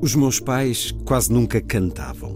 Os 0.00 0.14
meus 0.14 0.38
pais 0.38 0.94
quase 1.04 1.32
nunca 1.32 1.60
cantavam. 1.60 2.30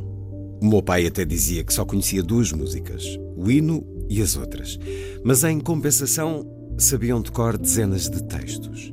O 0.61 0.67
meu 0.67 0.83
pai 0.83 1.07
até 1.07 1.25
dizia 1.25 1.63
que 1.63 1.73
só 1.73 1.85
conhecia 1.85 2.21
duas 2.21 2.51
músicas, 2.51 3.05
o 3.37 3.49
hino 3.49 3.87
e 4.09 4.21
as 4.21 4.37
outras. 4.37 4.81
Mas 5.23 5.45
em 5.45 5.61
compensação, 5.61 6.45
sabiam 6.77 7.23
de 7.23 7.31
cor 7.31 7.57
dezenas 7.57 8.11
de 8.11 8.21
textos. 8.25 8.93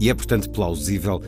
E 0.00 0.08
é 0.08 0.14
portanto 0.14 0.48
plausível 0.50 1.20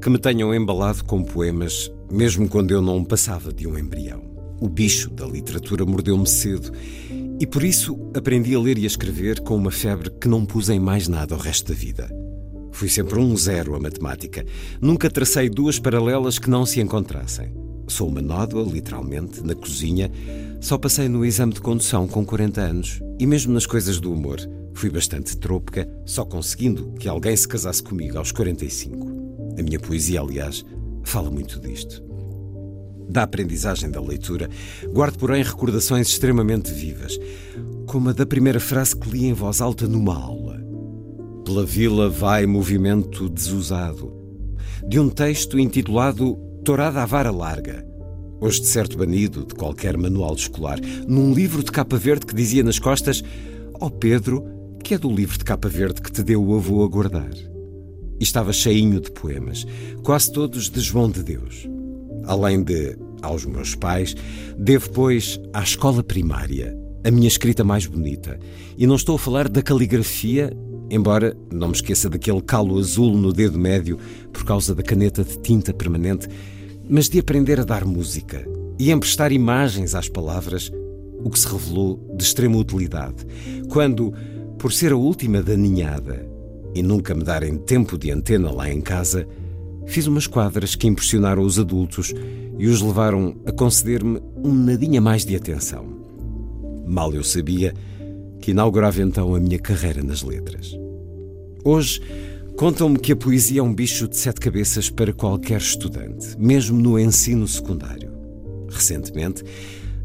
que 0.00 0.08
me 0.08 0.18
tenham 0.18 0.54
embalado 0.54 1.04
com 1.04 1.24
poemas, 1.24 1.90
mesmo 2.08 2.48
quando 2.48 2.70
eu 2.70 2.80
não 2.80 3.04
passava 3.04 3.52
de 3.52 3.66
um 3.66 3.76
embrião. 3.76 4.22
O 4.60 4.68
bicho 4.68 5.10
da 5.10 5.26
literatura 5.26 5.84
mordeu-me 5.84 6.26
cedo 6.28 6.70
e 7.40 7.46
por 7.46 7.64
isso 7.64 7.98
aprendi 8.16 8.54
a 8.54 8.60
ler 8.60 8.78
e 8.78 8.84
a 8.84 8.86
escrever 8.86 9.40
com 9.40 9.56
uma 9.56 9.72
febre 9.72 10.08
que 10.20 10.28
não 10.28 10.46
pus 10.46 10.68
em 10.68 10.78
mais 10.78 11.08
nada 11.08 11.34
o 11.34 11.38
resto 11.38 11.72
da 11.72 11.74
vida. 11.78 12.21
Fui 12.82 12.88
sempre 12.88 13.16
um 13.16 13.36
zero 13.36 13.76
a 13.76 13.78
matemática. 13.78 14.44
Nunca 14.80 15.08
tracei 15.08 15.48
duas 15.48 15.78
paralelas 15.78 16.36
que 16.36 16.50
não 16.50 16.66
se 16.66 16.80
encontrassem. 16.80 17.54
Sou 17.86 18.08
uma 18.08 18.20
nódoa, 18.20 18.68
literalmente, 18.68 19.40
na 19.40 19.54
cozinha. 19.54 20.10
Só 20.60 20.76
passei 20.76 21.08
no 21.08 21.24
exame 21.24 21.52
de 21.52 21.60
condução 21.60 22.08
com 22.08 22.26
40 22.26 22.60
anos. 22.60 23.00
E 23.20 23.24
mesmo 23.24 23.54
nas 23.54 23.66
coisas 23.66 24.00
do 24.00 24.12
humor, 24.12 24.40
fui 24.74 24.90
bastante 24.90 25.36
trôpica, 25.36 25.88
só 26.04 26.24
conseguindo 26.24 26.92
que 26.98 27.08
alguém 27.08 27.36
se 27.36 27.46
casasse 27.46 27.80
comigo 27.80 28.18
aos 28.18 28.32
45. 28.32 29.54
A 29.56 29.62
minha 29.62 29.78
poesia, 29.78 30.20
aliás, 30.20 30.64
fala 31.04 31.30
muito 31.30 31.60
disto. 31.60 32.02
Da 33.08 33.22
aprendizagem 33.22 33.92
da 33.92 34.00
leitura, 34.00 34.50
guardo, 34.92 35.18
porém, 35.18 35.44
recordações 35.44 36.08
extremamente 36.08 36.72
vivas, 36.72 37.16
como 37.86 38.08
a 38.08 38.12
da 38.12 38.26
primeira 38.26 38.58
frase 38.58 38.96
que 38.96 39.08
li 39.08 39.26
em 39.26 39.32
voz 39.32 39.60
alta 39.60 39.86
numa 39.86 40.16
aula. 40.16 40.41
Pela 41.52 41.66
vila 41.66 42.08
vai 42.08 42.46
movimento 42.46 43.28
desusado, 43.28 44.10
de 44.88 44.98
um 44.98 45.10
texto 45.10 45.58
intitulado 45.58 46.34
Tourada 46.64 47.02
à 47.02 47.04
Vara 47.04 47.30
Larga, 47.30 47.86
hoje 48.40 48.62
de 48.62 48.68
certo 48.68 48.96
banido 48.96 49.44
de 49.44 49.54
qualquer 49.54 49.98
manual 49.98 50.34
escolar, 50.34 50.80
num 51.06 51.34
livro 51.34 51.62
de 51.62 51.70
capa 51.70 51.98
verde 51.98 52.24
que 52.24 52.34
dizia 52.34 52.62
nas 52.62 52.78
costas: 52.78 53.22
Ó 53.78 53.88
oh 53.88 53.90
Pedro, 53.90 54.42
que 54.82 54.94
é 54.94 54.98
do 54.98 55.12
livro 55.12 55.36
de 55.36 55.44
capa 55.44 55.68
verde 55.68 56.00
que 56.00 56.10
te 56.10 56.22
deu 56.22 56.42
o 56.42 56.56
avô 56.56 56.82
a 56.82 56.88
guardar. 56.88 57.34
E 58.18 58.22
estava 58.22 58.50
cheinho 58.50 58.98
de 58.98 59.12
poemas, 59.12 59.66
quase 60.02 60.32
todos 60.32 60.70
de 60.70 60.80
João 60.80 61.10
de 61.10 61.22
Deus. 61.22 61.68
Além 62.24 62.62
de 62.62 62.96
aos 63.20 63.44
meus 63.44 63.74
pais, 63.74 64.16
devo, 64.56 64.88
pois, 64.88 65.38
à 65.52 65.62
escola 65.62 66.02
primária, 66.02 66.74
a 67.04 67.10
minha 67.10 67.28
escrita 67.28 67.62
mais 67.62 67.84
bonita. 67.84 68.40
E 68.78 68.86
não 68.86 68.94
estou 68.94 69.16
a 69.16 69.18
falar 69.18 69.50
da 69.50 69.60
caligrafia 69.60 70.50
Embora 70.92 71.34
não 71.50 71.68
me 71.68 71.74
esqueça 71.74 72.10
daquele 72.10 72.42
calo 72.42 72.78
azul 72.78 73.16
no 73.16 73.32
dedo 73.32 73.58
médio 73.58 73.98
por 74.30 74.44
causa 74.44 74.74
da 74.74 74.82
caneta 74.82 75.24
de 75.24 75.38
tinta 75.38 75.72
permanente, 75.72 76.28
mas 76.86 77.08
de 77.08 77.18
aprender 77.18 77.58
a 77.58 77.64
dar 77.64 77.82
música 77.82 78.46
e 78.78 78.90
emprestar 78.90 79.32
imagens 79.32 79.94
às 79.94 80.06
palavras, 80.06 80.70
o 81.24 81.30
que 81.30 81.38
se 81.38 81.48
revelou 81.48 81.98
de 82.14 82.22
extrema 82.22 82.58
utilidade. 82.58 83.26
Quando, 83.70 84.12
por 84.58 84.70
ser 84.70 84.92
a 84.92 84.96
última 84.96 85.42
da 85.42 85.56
ninhada 85.56 86.28
e 86.74 86.82
nunca 86.82 87.14
me 87.14 87.24
darem 87.24 87.56
tempo 87.56 87.96
de 87.96 88.10
antena 88.10 88.52
lá 88.52 88.70
em 88.70 88.82
casa, 88.82 89.26
fiz 89.86 90.06
umas 90.06 90.26
quadras 90.26 90.74
que 90.74 90.86
impressionaram 90.86 91.42
os 91.42 91.58
adultos 91.58 92.12
e 92.58 92.66
os 92.66 92.82
levaram 92.82 93.34
a 93.46 93.52
conceder-me 93.52 94.20
um 94.44 94.52
nadinha 94.52 95.00
mais 95.00 95.24
de 95.24 95.36
atenção. 95.36 95.86
Mal 96.86 97.14
eu 97.14 97.24
sabia 97.24 97.72
que 98.42 98.50
inaugurava 98.50 99.00
então 99.00 99.34
a 99.34 99.40
minha 99.40 99.58
carreira 99.58 100.02
nas 100.02 100.22
letras. 100.22 100.81
Hoje, 101.64 102.00
contam-me 102.56 102.98
que 102.98 103.12
a 103.12 103.16
poesia 103.16 103.60
é 103.60 103.62
um 103.62 103.72
bicho 103.72 104.08
de 104.08 104.16
sete 104.16 104.40
cabeças 104.40 104.90
para 104.90 105.12
qualquer 105.12 105.60
estudante, 105.60 106.36
mesmo 106.36 106.76
no 106.76 106.98
ensino 106.98 107.46
secundário. 107.46 108.10
Recentemente, 108.68 109.44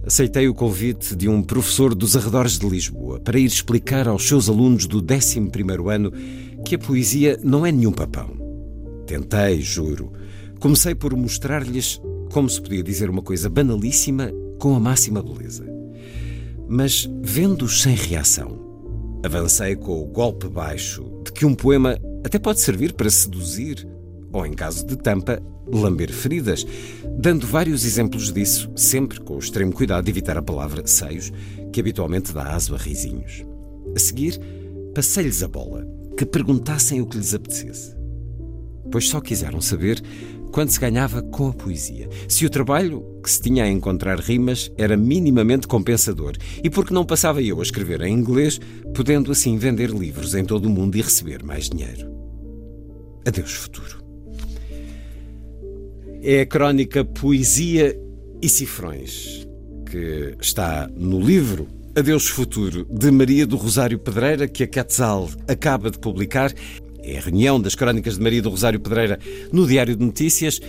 aceitei 0.06 0.48
o 0.48 0.54
convite 0.54 1.16
de 1.16 1.28
um 1.28 1.42
professor 1.42 1.96
dos 1.96 2.16
arredores 2.16 2.60
de 2.60 2.70
Lisboa 2.70 3.20
para 3.20 3.40
ir 3.40 3.46
explicar 3.46 4.08
aos 4.08 4.28
seus 4.28 4.48
alunos 4.48 4.86
do 4.86 5.00
11 5.00 5.40
ano 5.90 6.14
que 6.64 6.76
a 6.76 6.80
poesia 6.80 7.40
não 7.44 7.66
é 7.66 7.72
nenhum 7.72 7.92
papão. 7.92 8.38
Tentei, 9.08 9.60
juro. 9.60 10.14
Comecei 10.60 10.94
por 10.94 11.16
mostrar-lhes 11.16 12.00
como 12.32 12.48
se 12.48 12.62
podia 12.62 12.84
dizer 12.84 13.10
uma 13.10 13.24
coisa 13.24 13.50
banalíssima 13.50 14.32
com 14.60 14.76
a 14.76 14.80
máxima 14.80 15.24
beleza. 15.24 15.66
Mas, 16.68 17.10
vendo-os 17.24 17.82
sem 17.82 17.96
reação, 17.96 18.67
avancei 19.24 19.76
com 19.76 20.02
o 20.02 20.06
golpe 20.06 20.48
baixo 20.48 21.22
de 21.26 21.32
que 21.32 21.46
um 21.46 21.56
poema 21.56 21.98
até 22.26 22.38
pode 22.38 22.60
servir 22.60 22.94
para 22.94 23.10
seduzir, 23.10 23.88
ou, 24.32 24.46
em 24.46 24.54
caso 24.54 24.86
de 24.86 24.96
tampa, 24.98 25.42
lamber 25.68 26.12
feridas, 26.12 26.66
dando 27.18 27.46
vários 27.46 27.86
exemplos 27.86 28.32
disso, 28.32 28.72
sempre 28.76 29.20
com 29.20 29.36
o 29.36 29.40
extremo 29.40 29.74
cuidado 29.74 30.06
de 30.06 30.12
evitar 30.12 30.38
a 30.38 30.42
palavra 30.42 30.86
seios, 30.86 31.32
que 31.72 31.80
habitualmente 31.80 32.34
dá 32.34 32.54
aso 32.54 32.76
a 32.76 32.78
risinhos. 32.78 33.46
A 33.96 34.00
seguir, 34.00 34.40
passei-lhes 34.94 35.44
a 35.44 35.48
bola, 35.48 35.88
que 36.18 36.26
perguntassem 36.26 37.02
o 37.02 37.06
que 37.06 37.18
lhes 37.18 37.34
apetecesse. 37.34 37.96
Pois 38.92 39.08
só 39.10 39.20
quiseram 39.20 39.60
saber 39.60 40.02
quanto 40.52 40.72
se 40.72 40.80
ganhava 40.80 41.22
com 41.22 41.50
a 41.50 41.54
poesia. 41.54 42.10
Se 42.28 42.46
o 42.46 42.50
trabalho 42.50 43.04
que 43.24 43.30
se 43.30 43.42
tinha 43.42 43.64
a 43.64 43.70
encontrar 43.70 44.20
rimas 44.20 44.72
era 44.78 44.98
minimamente 44.98 45.68
compensador 45.68 46.36
e 46.64 46.70
porque 46.70 46.94
não 46.94 47.06
passava 47.06 47.42
eu 47.42 47.60
a 47.60 47.64
escrever 47.64 48.02
em 48.02 48.14
inglês, 48.14 48.60
podendo 48.96 49.32
assim 49.32 49.58
vender 49.58 49.90
livros 49.90 50.34
em 50.36 50.46
todo 50.46 50.66
o 50.66 50.70
mundo 50.70 50.98
e 50.98 51.02
receber 51.02 51.44
mais 51.44 51.70
dinheiro. 51.70 52.12
Adeus, 53.26 53.54
futuro. 53.54 54.04
É 56.22 56.42
a 56.42 56.46
crónica 56.46 57.06
Poesia 57.06 58.00
e 58.42 58.50
Cifrões, 58.50 59.48
que 59.90 60.36
está 60.42 60.90
no 60.96 61.20
livro 61.20 61.68
Adeus 61.98 62.28
Futuro, 62.28 62.86
de 62.92 63.10
Maria 63.10 63.48
do 63.48 63.56
Rosário 63.56 63.98
Pedreira, 63.98 64.48
que 64.48 64.64
a 64.64 64.68
Quetzal 64.68 65.28
acaba 65.48 65.90
de 65.90 65.98
publicar 65.98 66.54
é 67.08 67.18
a 67.18 67.22
reunião 67.22 67.60
das 67.60 67.74
crónicas 67.74 68.16
de 68.16 68.22
Maria 68.22 68.42
do 68.42 68.50
Rosário 68.50 68.80
Pedreira 68.80 69.18
no 69.52 69.66
Diário 69.66 69.96
de 69.96 70.06
Notícias. 70.06 70.60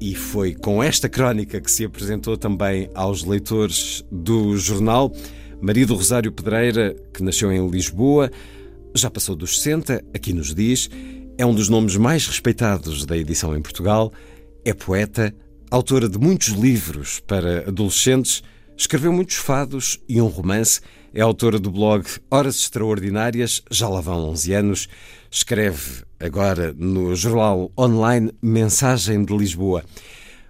E 0.00 0.14
foi 0.14 0.54
com 0.54 0.82
esta 0.82 1.08
crónica 1.08 1.60
que 1.60 1.70
se 1.70 1.84
apresentou 1.84 2.36
também 2.36 2.88
aos 2.94 3.22
leitores 3.24 4.02
do 4.10 4.56
jornal. 4.56 5.12
Maria 5.60 5.86
do 5.86 5.94
Rosário 5.94 6.32
Pedreira, 6.32 6.96
que 7.12 7.22
nasceu 7.22 7.52
em 7.52 7.68
Lisboa, 7.68 8.30
já 8.94 9.10
passou 9.10 9.36
dos 9.36 9.60
60, 9.60 10.04
aqui 10.14 10.32
nos 10.32 10.54
diz, 10.54 10.88
é 11.36 11.44
um 11.44 11.54
dos 11.54 11.68
nomes 11.68 11.96
mais 11.96 12.26
respeitados 12.26 13.04
da 13.04 13.16
edição 13.16 13.56
em 13.56 13.60
Portugal, 13.60 14.12
é 14.64 14.72
poeta, 14.72 15.34
autora 15.70 16.08
de 16.08 16.18
muitos 16.18 16.48
livros 16.48 17.20
para 17.20 17.68
adolescentes, 17.68 18.42
escreveu 18.76 19.12
muitos 19.12 19.36
fados 19.36 20.00
e 20.08 20.20
um 20.20 20.28
romance, 20.28 20.80
é 21.14 21.20
autora 21.20 21.58
do 21.58 21.70
blog 21.70 22.04
Horas 22.30 22.56
Extraordinárias, 22.56 23.62
já 23.70 23.88
lá 23.88 24.00
vão 24.00 24.30
11 24.30 24.52
anos, 24.52 24.88
escreve 25.30 26.02
agora 26.20 26.74
no 26.76 27.14
jornal 27.14 27.70
online 27.78 28.32
Mensagem 28.42 29.24
de 29.24 29.36
Lisboa. 29.36 29.84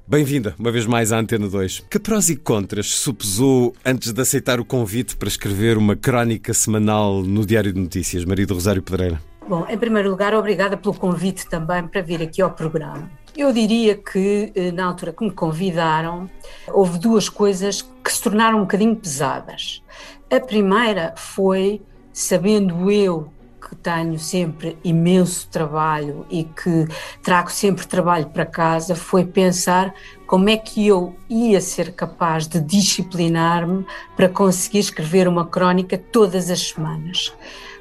Bem-vinda, 0.06 0.54
uma 0.58 0.72
vez 0.72 0.86
mais 0.86 1.12
à 1.12 1.18
Antena 1.18 1.48
2. 1.48 1.84
Que 1.90 1.98
prós 1.98 2.30
e 2.30 2.36
contras 2.36 2.86
supesou 2.86 3.74
antes 3.84 4.12
de 4.12 4.20
aceitar 4.20 4.58
o 4.58 4.64
convite 4.64 5.16
para 5.16 5.28
escrever 5.28 5.76
uma 5.76 5.94
crónica 5.94 6.54
semanal 6.54 7.22
no 7.22 7.44
Diário 7.44 7.72
de 7.72 7.80
Notícias, 7.80 8.24
Marido 8.24 8.54
Rosário 8.54 8.82
Pedreira? 8.82 9.20
Bom, 9.46 9.66
em 9.68 9.78
primeiro 9.78 10.10
lugar, 10.10 10.34
obrigada 10.34 10.76
pelo 10.76 10.94
convite 10.94 11.46
também 11.48 11.86
para 11.86 12.02
vir 12.02 12.22
aqui 12.22 12.42
ao 12.42 12.50
programa. 12.50 13.10
Eu 13.36 13.52
diria 13.52 13.96
que, 13.96 14.52
eh, 14.54 14.72
na 14.72 14.84
altura 14.84 15.12
que 15.12 15.24
me 15.24 15.30
convidaram, 15.30 16.28
houve 16.68 16.98
duas 16.98 17.28
coisas 17.28 17.82
que 18.02 18.12
se 18.12 18.20
tornaram 18.20 18.58
um 18.58 18.62
bocadinho 18.62 18.96
pesadas. 18.96 19.82
A 20.30 20.40
primeira 20.40 21.14
foi, 21.16 21.80
sabendo 22.12 22.90
eu 22.90 23.32
que 23.68 23.74
tenho 23.76 24.18
sempre 24.18 24.78
imenso 24.84 25.48
trabalho 25.48 26.26
e 26.30 26.44
que 26.44 26.86
trago 27.22 27.50
sempre 27.50 27.86
trabalho 27.86 28.26
para 28.26 28.46
casa 28.46 28.94
foi 28.94 29.24
pensar 29.24 29.92
como 30.26 30.48
é 30.48 30.56
que 30.56 30.86
eu 30.86 31.16
ia 31.28 31.60
ser 31.60 31.92
capaz 31.92 32.46
de 32.46 32.60
disciplinar-me 32.60 33.84
para 34.16 34.28
conseguir 34.28 34.78
escrever 34.78 35.26
uma 35.26 35.46
crónica 35.46 35.98
todas 35.98 36.50
as 36.50 36.68
semanas. 36.68 37.32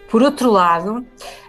Por 0.10 0.24
outro 0.24 0.50
lado, 0.50 1.06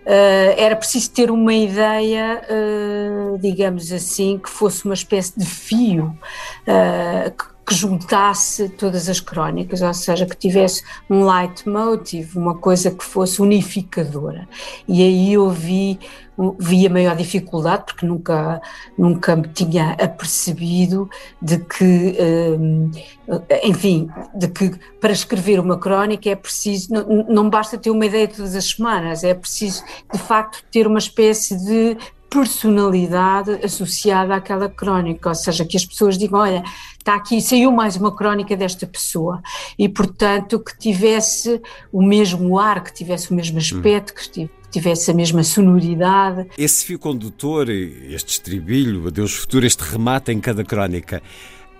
Uh, 0.08 0.56
era 0.56 0.74
preciso 0.74 1.10
ter 1.10 1.30
uma 1.30 1.52
ideia, 1.52 2.42
uh, 2.48 3.36
digamos 3.36 3.92
assim, 3.92 4.38
que 4.38 4.48
fosse 4.48 4.86
uma 4.86 4.94
espécie 4.94 5.38
de 5.38 5.44
fio 5.44 6.18
uh, 6.66 7.30
que, 7.30 7.44
que 7.68 7.74
juntasse 7.74 8.70
todas 8.70 9.10
as 9.10 9.20
crónicas, 9.20 9.82
ou 9.82 9.92
seja, 9.92 10.24
que 10.24 10.34
tivesse 10.34 10.82
um 11.08 11.22
leitmotiv, 11.22 12.34
uma 12.34 12.54
coisa 12.54 12.90
que 12.90 13.04
fosse 13.04 13.42
unificadora. 13.42 14.48
E 14.88 15.02
aí 15.02 15.34
eu 15.34 15.50
vi 15.50 15.98
vi 16.56 16.86
a 16.86 16.90
maior 16.90 17.16
dificuldade 17.16 17.82
porque 17.86 18.06
nunca 18.06 18.62
nunca 18.96 19.34
me 19.34 19.48
tinha 19.48 19.96
apercebido 20.00 21.10
de 21.42 21.58
que 21.58 22.16
hum, 22.56 22.92
enfim 23.64 24.08
de 24.32 24.46
que 24.46 24.70
para 25.00 25.12
escrever 25.12 25.58
uma 25.58 25.76
crónica 25.76 26.30
é 26.30 26.36
preciso 26.36 26.92
não, 26.92 27.26
não 27.28 27.50
basta 27.50 27.76
ter 27.76 27.90
uma 27.90 28.06
ideia 28.06 28.28
todas 28.28 28.54
as 28.54 28.66
semanas 28.66 29.24
é 29.24 29.34
preciso 29.34 29.82
de 30.12 30.18
facto 30.20 30.62
ter 30.70 30.86
uma 30.86 31.00
espécie 31.00 31.56
de 31.56 31.96
personalidade 32.30 33.52
associada 33.64 34.34
àquela 34.34 34.68
crónica, 34.68 35.30
ou 35.30 35.34
seja, 35.34 35.64
que 35.64 35.76
as 35.76 35.84
pessoas 35.84 36.18
digam, 36.18 36.40
olha, 36.40 36.62
está 36.98 37.14
aqui, 37.14 37.40
saiu 37.40 37.72
mais 37.72 37.96
uma 37.96 38.14
crónica 38.14 38.56
desta 38.56 38.86
pessoa, 38.86 39.42
e 39.78 39.88
portanto 39.88 40.58
que 40.60 40.78
tivesse 40.78 41.60
o 41.92 42.02
mesmo 42.02 42.58
ar, 42.58 42.84
que 42.84 42.92
tivesse 42.92 43.30
o 43.30 43.34
mesmo 43.34 43.58
aspecto, 43.58 44.14
que 44.14 44.50
tivesse 44.70 45.10
a 45.10 45.14
mesma 45.14 45.42
sonoridade. 45.42 46.48
Esse 46.58 46.84
fio 46.84 46.98
condutor, 46.98 47.70
este 47.70 48.32
estribilho, 48.32 49.08
Adeus 49.08 49.34
Futuro, 49.34 49.66
este 49.66 49.82
remate 49.82 50.30
em 50.30 50.40
cada 50.40 50.62
crónica, 50.62 51.22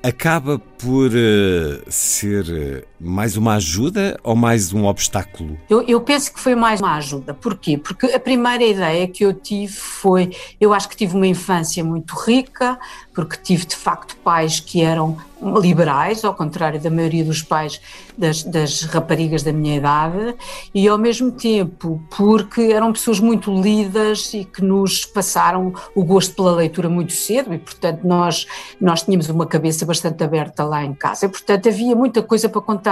acaba 0.03 0.59
por 0.59 1.11
uh, 1.11 1.83
ser 1.89 2.45
uh, 2.45 2.87
mais 3.01 3.37
uma 3.37 3.55
ajuda 3.55 4.19
ou 4.25 4.35
mais 4.35 4.73
um 4.73 4.87
obstáculo? 4.87 5.57
Eu, 5.69 5.83
eu, 5.83 6.01
penso 6.01 6.33
que 6.33 6.41
foi 6.41 6.55
mais 6.55 6.81
uma 6.81 6.97
ajuda. 6.97 7.33
Porquê? 7.33 7.79
Porque 7.79 8.07
a 8.07 8.19
primeira 8.21 8.65
ideia 8.65 9.07
que 9.07 9.25
eu 9.25 9.33
tive 9.33 9.73
foi: 9.73 10.31
eu 10.61 10.73
acho 10.75 10.89
que 10.89 10.97
tive 10.97 11.15
uma 11.15 11.27
infância 11.27 11.85
muito 11.85 12.15
rica, 12.15 12.79
porque 13.15 13.37
tive 13.37 13.67
de 13.67 13.77
facto 13.77 14.17
pais 14.17 14.61
que 14.61 14.83
eram 14.83 15.17
liberais, 15.61 16.25
ao 16.25 16.35
contrário 16.35 16.81
da 16.81 16.91
maioria 16.91 17.25
dos 17.25 17.43
pais 17.43 17.81
das, 18.17 18.43
das, 18.43 18.83
raparigas 18.83 19.45
da 19.45 19.53
minha 19.53 19.77
idade, 19.77 20.35
e 20.75 20.89
ao 20.89 20.99
mesmo 20.99 21.31
tempo 21.31 22.03
porque 22.11 22.61
eram 22.61 22.93
pessoas 22.93 23.21
muito 23.21 23.53
lidas 23.61 24.35
e 24.35 24.45
que 24.45 24.63
nos 24.63 25.05
passaram 25.05 25.73
o 25.95 26.03
gosto 26.03 26.35
pela 26.35 26.53
leitura 26.57 26.89
muito 26.89 27.13
cedo, 27.13 27.55
e 27.55 27.59
portanto 27.59 28.01
nós, 28.05 28.47
nós 28.81 29.03
tínhamos 29.03 29.29
uma 29.29 29.47
cabeça 29.47 29.87
bastante 29.87 30.25
aberta 30.25 30.65
lá 30.65 30.85
em 30.85 30.93
casa, 30.93 31.27
e 31.27 31.29
portanto 31.29 31.69
havia 31.69 31.95
muita 31.95 32.21
coisa 32.21 32.49
para 32.49 32.61
contar 32.61 32.88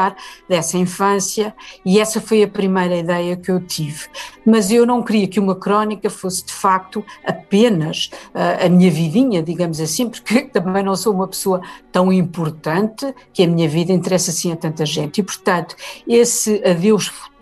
dessa 0.49 0.79
infância, 0.79 1.55
e 1.85 1.99
essa 2.01 2.21
foi 2.21 2.43
a 2.43 2.49
primeira 2.49 2.97
ideia 2.97 3.37
que 3.37 3.51
eu 3.51 3.61
tive. 3.61 4.07
Mas 4.45 4.71
eu 4.71 4.87
não 4.87 5.03
queria 5.03 5.27
que 5.27 5.41
uma 5.41 5.55
crónica 5.55 6.09
fosse 6.09 6.45
de 6.45 6.53
facto 6.53 7.05
apenas 7.25 8.11
uh, 8.35 8.67
a 8.67 8.69
minha 8.69 8.91
vidinha, 8.91 9.43
digamos 9.43 9.81
assim, 9.81 10.09
porque 10.09 10.43
também 10.53 10.83
não 10.83 10.97
sou 10.97 11.13
uma 11.13 11.27
pessoa 11.27 11.61
tão 11.91 12.13
importante 12.13 12.37
importante 12.37 13.15
que 13.33 13.43
a 13.43 13.47
minha 13.47 13.69
vida 13.69 13.93
interessa 13.93 14.31
assim 14.31 14.53
a 14.53 14.57
tanta 14.57 14.85
gente. 14.85 15.21
E, 15.21 15.25
portanto, 15.25 15.77
esse 16.07 16.63
adeus 16.65 17.07
futuro 17.07 17.36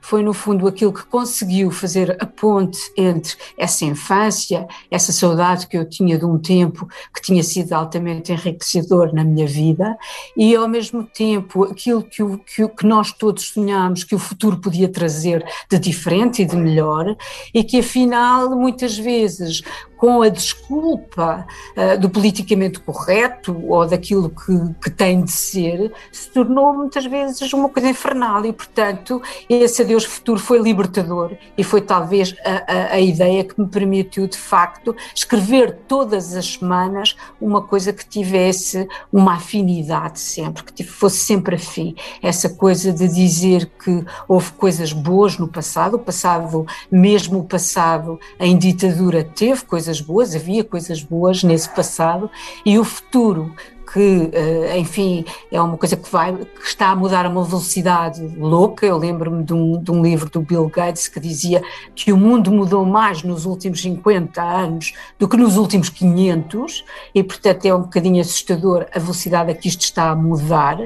foi, 0.00 0.22
no 0.22 0.32
fundo, 0.32 0.68
aquilo 0.68 0.92
que 0.92 1.04
conseguiu 1.06 1.70
fazer 1.70 2.16
a 2.20 2.26
ponte 2.26 2.78
entre 2.96 3.34
essa 3.56 3.84
infância, 3.84 4.66
essa 4.90 5.12
saudade 5.12 5.66
que 5.66 5.76
eu 5.76 5.88
tinha 5.88 6.18
de 6.18 6.24
um 6.24 6.38
tempo 6.38 6.86
que 7.14 7.22
tinha 7.22 7.42
sido 7.42 7.72
altamente 7.72 8.32
enriquecedor 8.32 9.12
na 9.12 9.24
minha 9.24 9.46
vida, 9.46 9.96
e, 10.36 10.54
ao 10.54 10.68
mesmo 10.68 11.04
tempo, 11.04 11.64
aquilo 11.64 12.02
que, 12.02 12.22
o, 12.22 12.38
que, 12.38 12.68
que 12.68 12.86
nós 12.86 13.12
todos 13.12 13.48
sonhámos 13.48 14.04
que 14.04 14.14
o 14.14 14.18
futuro 14.18 14.58
podia 14.58 14.88
trazer 14.88 15.44
de 15.70 15.78
diferente 15.78 16.42
e 16.42 16.44
de 16.44 16.56
melhor, 16.56 17.16
e 17.52 17.64
que, 17.64 17.80
afinal, 17.80 18.50
muitas 18.50 18.96
vezes, 18.96 19.62
com 20.02 20.20
a 20.20 20.28
desculpa 20.28 21.46
uh, 21.76 21.96
do 21.96 22.10
politicamente 22.10 22.80
correto 22.80 23.56
ou 23.68 23.86
daquilo 23.86 24.30
que, 24.30 24.74
que, 24.82 24.90
tem 24.90 25.22
de 25.22 25.30
ser, 25.30 25.92
se 26.10 26.28
tornou 26.28 26.74
muitas 26.74 27.06
vezes 27.06 27.52
uma 27.52 27.68
coisa 27.68 27.88
infernal 27.88 28.44
e, 28.44 28.52
portanto, 28.52 29.22
esse 29.48 29.80
adeus 29.80 30.04
futuro 30.04 30.40
foi 30.40 30.58
libertador 30.58 31.36
e 31.56 31.62
foi 31.62 31.80
talvez 31.80 32.34
a, 32.44 32.72
a, 32.72 32.94
a 32.94 33.00
ideia 33.00 33.44
que 33.44 33.60
me 33.60 33.68
permitiu, 33.68 34.26
de 34.26 34.36
facto, 34.36 34.96
escrever 35.14 35.78
todas 35.86 36.34
as 36.34 36.54
semanas 36.54 37.14
uma 37.40 37.62
coisa 37.62 37.92
que 37.92 38.04
tivesse 38.04 38.88
uma 39.12 39.34
afinidade 39.34 40.18
sempre, 40.18 40.64
que 40.64 40.82
fosse 40.82 41.18
sempre 41.18 41.54
afim. 41.54 41.94
Essa 42.20 42.48
coisa 42.48 42.92
de 42.92 43.06
dizer 43.06 43.70
que 43.78 44.04
houve 44.26 44.50
coisas 44.54 44.92
boas 44.92 45.38
no 45.38 45.46
passado, 45.46 45.94
o 45.94 46.00
passado, 46.00 46.66
mesmo 46.90 47.38
o 47.38 47.44
passado 47.44 48.18
em 48.40 48.58
ditadura, 48.58 49.22
teve 49.22 49.64
coisas 49.64 49.91
coisas 49.92 50.00
boas, 50.00 50.34
havia 50.34 50.64
coisas 50.64 51.02
boas 51.02 51.42
nesse 51.42 51.68
passado 51.68 52.30
e 52.64 52.78
o 52.78 52.84
futuro 52.84 53.54
que, 53.92 54.30
eh, 54.32 54.78
enfim, 54.78 55.22
é 55.50 55.60
uma 55.60 55.76
coisa 55.76 55.96
que 55.96 56.10
vai, 56.10 56.34
que 56.34 56.66
está 56.66 56.88
a 56.88 56.96
mudar 56.96 57.26
a 57.26 57.28
uma 57.28 57.44
velocidade 57.44 58.26
louca. 58.38 58.86
Eu 58.86 58.96
lembro-me 58.96 59.44
de 59.44 59.52
um, 59.52 59.82
de 59.82 59.90
um 59.90 60.02
livro 60.02 60.30
do 60.30 60.40
Bill 60.40 60.66
Gates 60.68 61.08
que 61.08 61.20
dizia 61.20 61.62
que 61.94 62.10
o 62.10 62.16
mundo 62.16 62.50
mudou 62.50 62.86
mais 62.86 63.22
nos 63.22 63.44
últimos 63.44 63.82
50 63.82 64.40
anos 64.40 64.94
do 65.18 65.28
que 65.28 65.36
nos 65.36 65.58
últimos 65.58 65.90
500 65.90 66.84
e, 67.14 67.22
portanto, 67.22 67.66
é 67.66 67.74
um 67.74 67.82
bocadinho 67.82 68.22
assustador 68.22 68.86
a 68.94 68.98
velocidade 68.98 69.50
a 69.50 69.54
que 69.54 69.68
isto 69.68 69.82
está 69.82 70.10
a 70.10 70.16
mudar 70.16 70.78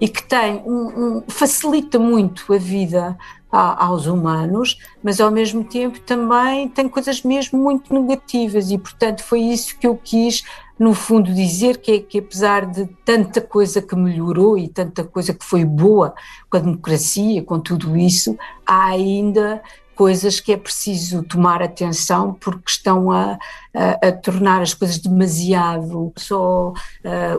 e 0.00 0.08
que 0.08 0.22
tem 0.24 0.60
um, 0.66 1.18
um 1.18 1.22
facilita 1.28 1.96
muito 1.96 2.52
a 2.52 2.58
vida 2.58 3.16
aos 3.50 4.06
humanos, 4.06 4.78
mas 5.02 5.20
ao 5.20 5.30
mesmo 5.30 5.64
tempo 5.64 5.98
também 6.00 6.68
tem 6.68 6.88
coisas 6.88 7.22
mesmo 7.22 7.58
muito 7.58 7.92
negativas 7.92 8.70
e, 8.70 8.76
portanto, 8.76 9.22
foi 9.22 9.40
isso 9.40 9.78
que 9.78 9.86
eu 9.86 9.96
quis, 9.96 10.44
no 10.78 10.94
fundo, 10.94 11.34
dizer 11.34 11.78
que, 11.78 11.92
é, 11.92 11.98
que 11.98 12.18
apesar 12.18 12.66
de 12.66 12.86
tanta 13.04 13.40
coisa 13.40 13.80
que 13.80 13.96
melhorou 13.96 14.56
e 14.56 14.68
tanta 14.68 15.02
coisa 15.02 15.32
que 15.32 15.44
foi 15.44 15.64
boa 15.64 16.14
com 16.48 16.56
a 16.56 16.60
democracia, 16.60 17.42
com 17.42 17.58
tudo 17.58 17.96
isso, 17.96 18.38
há 18.66 18.88
ainda 18.88 19.62
coisas 19.98 20.38
que 20.38 20.52
é 20.52 20.56
preciso 20.56 21.24
tomar 21.24 21.60
atenção 21.60 22.32
porque 22.32 22.70
estão 22.70 23.10
a, 23.10 23.36
a, 23.74 24.06
a 24.06 24.12
tornar 24.12 24.62
as 24.62 24.72
coisas 24.72 24.96
demasiado 24.96 26.12
só 26.14 26.68
uh, 26.68 26.74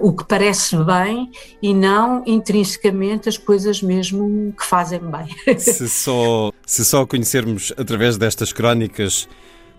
o 0.01 0.13
que 0.13 0.25
parece 0.25 0.75
bem 0.75 1.31
e 1.61 1.73
não 1.73 2.21
intrinsecamente 2.25 3.30
as 3.30 3.37
coisas 3.37 3.81
mesmo 3.81 4.54
que 4.59 4.66
fazem 4.66 4.99
bem. 4.99 5.57
Se 5.57 5.87
só, 5.87 6.51
se 6.66 6.83
só 6.83 7.06
conhecermos 7.06 7.71
através 7.78 8.18
destas 8.18 8.51
crónicas, 8.51 9.30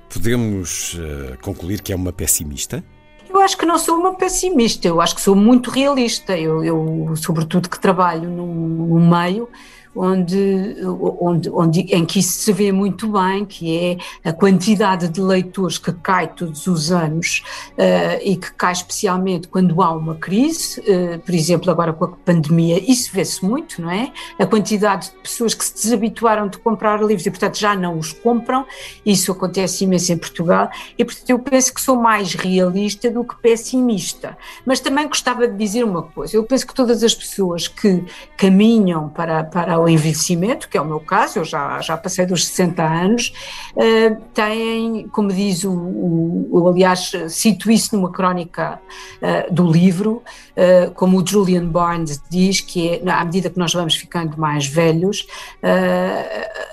podemos 0.08 0.94
uh, 0.94 1.36
concluir 1.42 1.82
que 1.82 1.92
é 1.92 1.96
uma 1.96 2.14
pessimista? 2.14 2.82
Eu 3.28 3.40
acho 3.42 3.58
que 3.58 3.66
não 3.66 3.78
sou 3.78 3.98
uma 3.98 4.14
pessimista, 4.14 4.88
eu 4.88 5.02
acho 5.02 5.14
que 5.14 5.20
sou 5.20 5.36
muito 5.36 5.70
realista. 5.70 6.36
Eu, 6.36 6.64
eu 6.64 7.14
sobretudo, 7.14 7.68
que 7.68 7.78
trabalho 7.78 8.28
num, 8.28 8.46
num 8.46 9.08
meio 9.08 9.48
onde, 9.94 10.76
onde, 11.20 11.50
onde, 11.50 11.80
em 11.80 12.04
que 12.04 12.20
isso 12.20 12.32
se 12.32 12.52
vê 12.52 12.70
muito 12.70 13.08
bem, 13.08 13.44
que 13.44 13.98
é 14.24 14.28
a 14.28 14.32
quantidade 14.32 15.08
de 15.08 15.20
leitores 15.20 15.78
que 15.78 15.92
cai 15.92 16.28
todos 16.28 16.66
os 16.66 16.92
anos 16.92 17.42
uh, 17.72 18.20
e 18.22 18.36
que 18.36 18.52
cai 18.52 18.72
especialmente 18.72 19.48
quando 19.48 19.82
há 19.82 19.90
uma 19.90 20.14
crise, 20.14 20.80
uh, 20.80 21.18
por 21.18 21.34
exemplo, 21.34 21.70
agora 21.70 21.92
com 21.92 22.04
a 22.04 22.08
pandemia, 22.08 22.80
isso 22.90 23.10
vê-se 23.12 23.44
muito, 23.44 23.82
não 23.82 23.90
é? 23.90 24.12
A 24.38 24.46
quantidade 24.46 25.10
de 25.10 25.16
pessoas 25.18 25.54
que 25.54 25.64
se 25.64 25.74
desabituaram 25.74 26.48
de 26.48 26.58
comprar 26.58 27.02
livros 27.02 27.26
e, 27.26 27.30
portanto, 27.30 27.58
já 27.58 27.74
não 27.74 27.98
os 27.98 28.12
compram, 28.12 28.64
isso 29.04 29.32
acontece 29.32 29.84
imenso 29.84 30.12
em 30.12 30.18
Portugal, 30.18 30.70
e, 30.96 31.04
portanto, 31.04 31.30
eu 31.30 31.38
penso 31.38 31.74
que 31.74 31.80
sou 31.80 31.96
mais 31.96 32.34
realista 32.34 33.10
do 33.10 33.24
que 33.24 33.36
pessimista. 33.36 34.36
Mas 34.64 34.80
também 34.80 35.08
gostava 35.08 35.48
de 35.48 35.56
dizer 35.56 35.84
uma 35.84 36.02
coisa: 36.02 36.36
eu 36.36 36.44
penso 36.44 36.66
que 36.66 36.74
todas 36.74 37.02
as 37.02 37.14
pessoas 37.14 37.66
que 37.66 38.04
caminham 38.36 39.08
para, 39.08 39.44
para 39.44 39.79
ao 39.80 39.88
envelhecimento, 39.88 40.68
que 40.68 40.76
é 40.76 40.80
o 40.80 40.84
meu 40.84 41.00
caso, 41.00 41.38
eu 41.38 41.44
já, 41.44 41.80
já 41.80 41.96
passei 41.96 42.26
dos 42.26 42.46
60 42.46 42.82
anos, 42.82 43.32
uh, 43.74 44.16
têm, 44.34 45.08
como 45.08 45.28
diz 45.28 45.64
o, 45.64 45.72
o, 45.72 46.68
aliás, 46.68 47.12
cito 47.28 47.70
isso 47.70 47.96
numa 47.96 48.10
crónica 48.10 48.80
uh, 49.22 49.52
do 49.52 49.70
livro, 49.70 50.22
uh, 50.60 50.90
como 50.92 51.20
o 51.20 51.26
Julian 51.26 51.66
Barnes 51.66 52.22
diz, 52.28 52.60
que 52.60 52.88
é, 52.88 53.10
à 53.10 53.24
medida 53.24 53.48
que 53.48 53.58
nós 53.58 53.72
vamos 53.72 53.94
ficando 53.94 54.38
mais 54.38 54.66
velhos, 54.66 55.26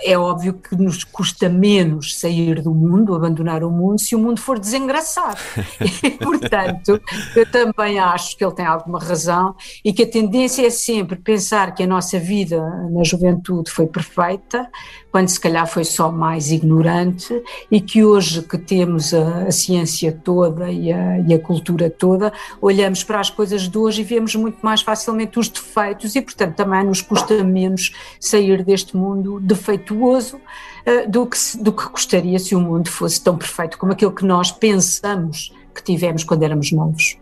é 0.03 0.17
óbvio 0.17 0.53
que 0.53 0.75
nos 0.75 1.03
custa 1.03 1.50
menos 1.50 2.20
sair 2.20 2.62
do 2.62 2.74
mundo, 2.74 3.15
abandonar 3.15 3.63
o 3.63 3.70
mundo, 3.70 4.00
se 4.00 4.15
o 4.15 4.20
mundo 4.20 4.39
for 4.39 4.60
desengraçado. 4.60 5.39
e, 6.03 6.12
portanto, 6.12 7.01
eu 7.36 7.51
também 7.51 8.00
acho 8.00 8.38
que 8.38 8.44
ele 8.44 8.53
tem 8.53 8.65
alguma 8.65 9.00
razão 9.00 9.56
e 9.84 9.94
que 9.94 10.03
a 10.03 10.10
tendência 10.10 10.65
é 10.65 10.70
sempre 10.70 11.15
pensar 11.17 11.74
que 11.74 11.84
a 11.84 11.88
nossa 11.88 12.20
vida 12.20 12.62
na 12.91 13.03
juventude 13.03 13.72
foi 13.72 13.88
perfeita, 13.88 14.70
quando 15.12 15.29
se 15.29 15.39
calhar 15.39 15.65
foi 15.67 15.84
só 15.84 16.12
mais 16.12 16.51
ignorante, 16.51 17.41
e 17.72 17.82
que 17.82 18.03
hoje 18.03 18.41
que 18.41 18.58
temos 18.58 19.13
a, 19.13 19.44
a 19.44 19.51
ciência 19.51 20.12
toda 20.12 20.70
e 20.70 20.91
a, 20.91 21.20
e 21.20 21.34
a, 21.34 21.39
cultura 21.39 21.89
toda, 21.89 22.32
olhamos 22.62 23.03
para 23.03 23.20
as 23.20 23.29
coisas 23.29 23.67
de 23.77 23.84
hoje 23.84 24.01
e 24.01 24.03
vemos 24.03 24.36
muito 24.36 24.57
mais 24.63 24.81
facilmente 24.81 25.38
os 25.38 25.48
defeitos, 25.48 26.15
e 26.15 26.22
portanto 26.22 26.55
também 26.55 26.84
nos 26.84 27.01
custa 27.01 27.43
menos 27.43 27.93
sair 28.19 28.63
deste 28.63 28.98
mundo 28.98 29.39
defeituoso 29.39 30.38
uh, 30.38 31.10
do, 31.10 31.25
que, 31.27 31.38
do 31.62 31.72
que 31.72 31.88
gostaria 31.89 32.39
se 32.39 32.55
o 32.55 32.60
mundo 32.60 32.89
fosse 32.89 33.22
tão 33.22 33.38
perfeito 33.38 33.77
como 33.77 33.91
aquele 33.91 34.12
que 34.12 34.25
nós 34.25 34.51
pensamos 34.51 35.53
que 35.74 35.84
tivemos 35.84 36.24
quando 36.24 36.43
éramos 36.43 36.72
novos. 36.72 37.17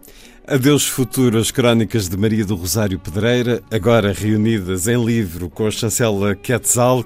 Adeus 0.48 0.88
Futuras 0.88 1.52
Crónicas 1.52 2.08
de 2.08 2.16
Maria 2.16 2.46
do 2.46 2.56
Rosário 2.56 3.00
Pedreira, 3.00 3.62
agora 3.70 4.14
reunidas 4.14 4.88
em 4.88 5.04
livro 5.04 5.50
com 5.50 5.68
a 5.68 5.72
chancela 5.72 6.36
Quetzal. 6.36 7.04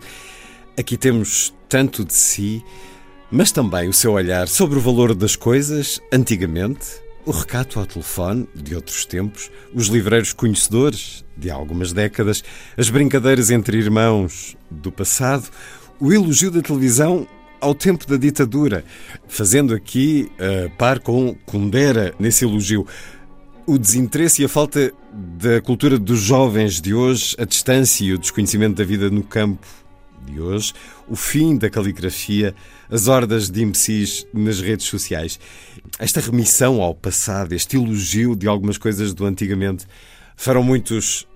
Aqui 0.78 0.98
temos 0.98 1.54
tanto 1.68 2.04
de 2.04 2.14
si, 2.14 2.64
mas 3.32 3.52
também 3.52 3.88
o 3.88 3.94
seu 3.94 4.12
olhar 4.12 4.48
sobre 4.48 4.78
o 4.78 4.82
valor 4.82 5.16
das 5.16 5.38
coisas 5.38 6.02
antigamente, 6.12 6.86
o 7.30 7.32
recato 7.32 7.80
ao 7.80 7.86
telefone 7.86 8.50
de 8.56 8.74
outros 8.74 9.06
tempos, 9.06 9.52
os 9.72 9.86
livreiros 9.86 10.34
conhecedores 10.34 11.24
de 11.38 11.52
algumas 11.52 11.94
décadas, 11.94 12.44
as 12.76 12.90
brincadeiras 12.90 13.52
entre 13.52 13.78
irmãos 13.78 14.58
do 14.72 14.92
passado, 14.92 15.48
o 16.00 16.12
elogio 16.12 16.50
da 16.50 16.60
televisão 16.60 17.28
ao 17.62 17.76
tempo 17.76 18.08
da 18.08 18.18
ditadura, 18.18 18.84
fazendo 19.28 19.76
aqui 19.76 20.28
uh, 20.40 20.72
par 20.76 21.00
com 21.02 21.36
Kundera 21.46 22.16
nesse 22.18 22.46
elogio. 22.46 22.88
O 23.68 23.78
desinteresse 23.78 24.42
e 24.42 24.46
a 24.46 24.50
falta 24.50 24.92
da 25.14 25.62
cultura 25.62 26.00
dos 26.00 26.22
jovens 26.22 26.82
de 26.82 26.96
hoje, 26.96 27.36
a 27.38 27.46
distância 27.46 28.06
e 28.06 28.14
o 28.14 28.18
desconhecimento 28.18 28.78
da 28.78 28.84
vida 28.84 29.08
no 29.12 29.22
campo 29.22 29.68
de 30.30 30.40
hoje, 30.40 30.74
o 31.08 31.16
fim 31.16 31.58
da 31.58 31.70
caligrafia, 31.70 32.56
as 32.90 33.08
hordas 33.08 33.50
de 33.50 33.64
imbecis 33.64 34.26
nas 34.34 34.60
redes 34.60 34.86
sociais. 34.86 35.40
Esta 35.98 36.22
remissão 36.22 36.82
ao 36.82 36.94
passado, 36.94 37.54
este 37.54 37.76
elogio 37.76 38.36
de 38.36 38.48
algumas 38.48 38.78
coisas 38.78 39.14
do 39.14 39.26
antigamente, 39.26 39.86
farão 40.36 40.64
muitos 40.64 41.28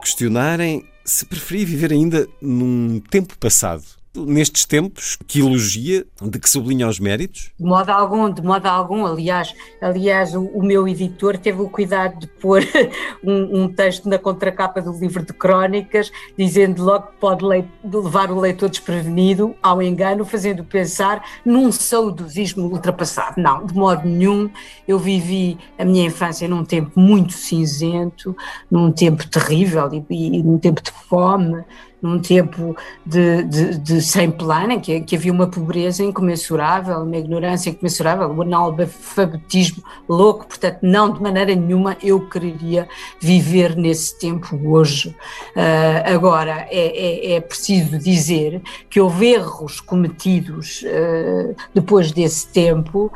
questionarem 0.00 0.84
se 1.04 1.24
preferir 1.24 1.66
viver 1.66 1.92
ainda 1.92 2.28
num 2.40 3.00
tempo 3.10 3.36
passado 3.38 4.01
nestes 4.14 4.64
tempos 4.64 5.16
que 5.26 5.40
elogia, 5.40 6.04
de 6.20 6.38
que 6.38 6.48
sublinha 6.48 6.88
os 6.88 6.98
méritos? 6.98 7.50
De 7.58 7.64
modo 7.64 7.90
algum, 7.90 8.30
de 8.30 8.42
modo 8.42 8.66
algum. 8.66 9.06
Aliás, 9.06 9.54
aliás 9.80 10.34
o, 10.34 10.44
o 10.44 10.62
meu 10.62 10.86
editor 10.86 11.38
teve 11.38 11.62
o 11.62 11.68
cuidado 11.68 12.18
de 12.20 12.26
pôr 12.26 12.62
um, 13.24 13.62
um, 13.62 13.68
texto 13.68 14.08
na 14.08 14.18
contracapa 14.18 14.80
do 14.80 14.92
livro 14.92 15.24
de 15.24 15.32
crónicas, 15.32 16.12
dizendo 16.36 16.82
logo 16.82 17.06
que 17.06 17.16
pode 17.18 17.44
levar 17.44 18.30
o 18.30 18.40
leitor 18.40 18.68
desprevenido 18.68 19.54
ao 19.62 19.82
engano, 19.82 20.24
fazendo 20.24 20.64
pensar 20.64 21.24
num 21.44 21.72
saudosismo 21.72 22.66
ultrapassado. 22.66 23.40
Não, 23.40 23.64
de 23.64 23.74
modo 23.74 24.06
nenhum. 24.06 24.50
Eu 24.86 24.98
vivi 24.98 25.58
a 25.78 25.84
minha 25.84 26.06
infância 26.06 26.46
num 26.46 26.64
tempo 26.64 26.98
muito 26.98 27.32
cinzento, 27.32 28.36
num 28.70 28.92
tempo 28.92 29.26
terrível 29.26 29.88
e, 29.92 30.36
e 30.36 30.42
num 30.42 30.58
tempo 30.58 30.82
de 30.82 30.90
fome, 30.90 31.64
num 32.02 32.18
tempo 32.18 32.76
de, 33.06 33.44
de, 33.44 33.78
de 33.78 34.02
sem 34.02 34.30
plano, 34.30 34.72
em 34.72 34.80
que, 34.80 35.00
que, 35.02 35.14
havia 35.14 35.32
uma 35.32 35.46
pobreza 35.46 36.02
incomensurável, 36.02 36.98
uma 36.98 37.16
ignorância 37.16 37.70
incomensurável, 37.70 38.28
um 38.28 38.42
analfabetismo 38.42 39.84
louco, 40.08 40.46
portanto, 40.46 40.78
não 40.82 41.12
de 41.12 41.22
maneira 41.22 41.54
nenhuma 41.54 41.96
eu 42.02 42.28
quereria 42.28 42.88
viver 43.20 43.76
nesse 43.76 44.18
tempo 44.18 44.58
hoje. 44.68 45.10
Uh, 45.56 46.12
agora, 46.12 46.66
é, 46.70 47.32
é, 47.32 47.32
é, 47.34 47.40
preciso 47.40 47.96
dizer 47.98 48.60
que 48.90 49.00
houve 49.00 49.32
erros 49.32 49.80
cometidos 49.80 50.82
uh, 50.82 51.54
depois 51.72 52.10
desse 52.10 52.48
tempo 52.48 53.12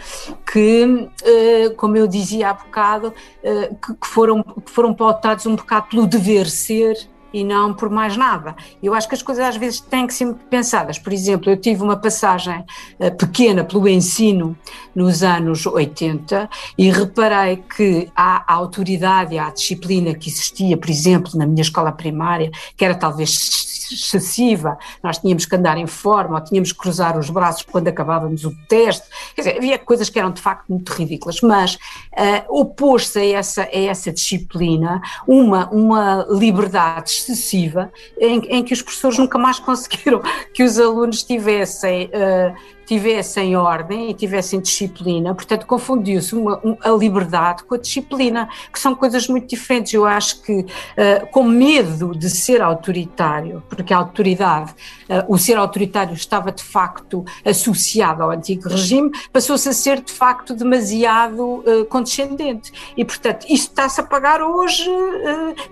que, 0.50 0.84
uh, 0.84 1.74
como 1.76 1.96
eu 1.96 2.06
dizia 2.06 2.50
há 2.50 2.54
bocado, 2.54 3.12
que, 3.42 3.94
que, 3.94 4.06
foram, 4.06 4.42
que 4.42 4.70
foram 4.70 4.92
pautados 4.94 5.46
um 5.46 5.56
bocado 5.56 5.88
pelo 5.88 6.06
dever 6.06 6.46
ser 6.48 6.96
e 7.36 7.44
não 7.44 7.74
por 7.74 7.90
mais 7.90 8.16
nada. 8.16 8.56
Eu 8.82 8.94
acho 8.94 9.06
que 9.06 9.14
as 9.14 9.22
coisas 9.22 9.44
às 9.44 9.56
vezes 9.58 9.78
têm 9.78 10.06
que 10.06 10.14
ser 10.14 10.32
pensadas. 10.48 10.98
Por 10.98 11.12
exemplo, 11.12 11.50
eu 11.50 11.56
tive 11.58 11.82
uma 11.82 11.96
passagem 11.96 12.64
uh, 12.98 13.14
pequena 13.14 13.62
pelo 13.62 13.86
ensino 13.86 14.56
nos 14.94 15.22
anos 15.22 15.66
80 15.66 16.48
e 16.78 16.90
reparei 16.90 17.58
que 17.58 18.08
há 18.16 18.42
a 18.50 18.54
autoridade, 18.54 19.38
a 19.38 19.50
disciplina 19.50 20.14
que 20.14 20.30
existia, 20.30 20.78
por 20.78 20.88
exemplo, 20.88 21.32
na 21.36 21.44
minha 21.44 21.60
escola 21.60 21.92
primária, 21.92 22.50
que 22.74 22.82
era 22.82 22.94
talvez 22.94 23.66
excessiva, 23.92 24.78
nós 25.02 25.18
tínhamos 25.18 25.46
que 25.46 25.54
andar 25.54 25.76
em 25.76 25.86
forma, 25.86 26.38
ou 26.38 26.44
tínhamos 26.44 26.72
que 26.72 26.78
cruzar 26.78 27.18
os 27.18 27.30
braços 27.30 27.62
quando 27.62 27.88
acabávamos 27.88 28.44
o 28.44 28.54
teste, 28.68 29.06
quer 29.34 29.42
dizer, 29.42 29.56
havia 29.58 29.78
coisas 29.78 30.08
que 30.08 30.18
eram 30.18 30.30
de 30.30 30.40
facto 30.40 30.68
muito 30.68 30.92
ridículas, 30.92 31.40
mas 31.40 31.74
uh, 31.74 32.60
opôs-se 32.60 33.18
a 33.18 33.24
essa, 33.24 33.62
a 33.62 33.78
essa 33.78 34.12
disciplina 34.12 35.00
uma, 35.26 35.68
uma 35.70 36.26
liberdade 36.30 37.10
excessiva 37.32 37.92
em, 38.18 38.38
em, 38.46 38.62
que 38.62 38.72
os 38.72 38.82
professores 38.82 39.18
nunca 39.18 39.38
mais 39.38 39.58
conseguiram 39.60 40.22
que 40.52 40.62
os 40.62 40.78
alunos 40.78 41.22
tivessem 41.22 42.06
uh, 42.06 42.56
tivessem 42.86 43.56
ordem 43.56 44.10
e 44.10 44.14
tivessem 44.14 44.60
disciplina, 44.60 45.34
portanto 45.34 45.66
confundiu-se 45.66 46.34
a 46.80 46.90
liberdade 46.90 47.64
com 47.64 47.74
a 47.74 47.78
disciplina, 47.78 48.48
que 48.72 48.78
são 48.78 48.94
coisas 48.94 49.28
muito 49.28 49.48
diferentes. 49.48 49.92
Eu 49.92 50.04
acho 50.04 50.42
que 50.42 50.60
uh, 50.60 51.26
com 51.32 51.42
medo 51.42 52.16
de 52.16 52.30
ser 52.30 52.62
autoritário, 52.62 53.62
porque 53.68 53.92
a 53.92 53.98
autoridade, 53.98 54.72
uh, 55.10 55.24
o 55.32 55.36
ser 55.36 55.58
autoritário 55.58 56.14
estava 56.14 56.52
de 56.52 56.62
facto 56.62 57.24
associado 57.44 58.22
ao 58.22 58.30
antigo 58.30 58.68
regime, 58.68 59.10
passou-se 59.32 59.68
a 59.68 59.72
ser 59.72 60.00
de 60.00 60.12
facto 60.12 60.54
demasiado 60.54 61.40
uh, 61.40 61.84
condescendente. 61.86 62.72
E 62.96 63.04
portanto 63.04 63.46
isto 63.48 63.70
está-se 63.70 64.00
a 64.00 64.04
pagar 64.04 64.40
hoje 64.40 64.88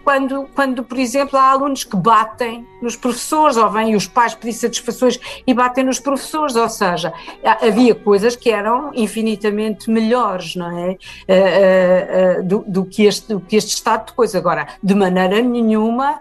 quando, 0.03 0.49
quando, 0.55 0.83
por 0.83 0.99
exemplo, 0.99 1.39
há 1.39 1.51
alunos 1.51 1.85
que 1.85 1.97
batem 1.97 2.67
nos 2.85 2.97
professores, 2.97 3.57
ou 3.57 3.69
vêm 3.71 3.97
os 3.97 4.07
pais 4.07 4.35
pedir 4.35 4.53
satisfações 4.53 5.19
e 5.47 5.55
batem 5.55 5.85
nos 5.85 5.99
professores, 5.99 6.55
ou 6.55 6.69
seja, 6.69 7.13
havia 7.61 7.95
coisas 7.95 8.37
que 8.37 8.51
eram 8.51 8.93
infinitamente 8.95 9.91
melhores, 9.91 10.55
não 10.55 10.71
é? 10.79 10.91
Uh, 10.91 10.95
uh, 10.95 12.41
uh, 12.41 12.43
do, 12.45 12.65
do, 12.67 12.85
que 12.85 13.05
este, 13.05 13.29
do 13.29 13.41
que 13.41 13.57
este 13.57 13.75
estado 13.75 14.07
de 14.07 14.13
coisa. 14.13 14.39
Agora, 14.39 14.69
de 14.83 14.95
maneira 14.95 15.41
nenhuma, 15.41 16.21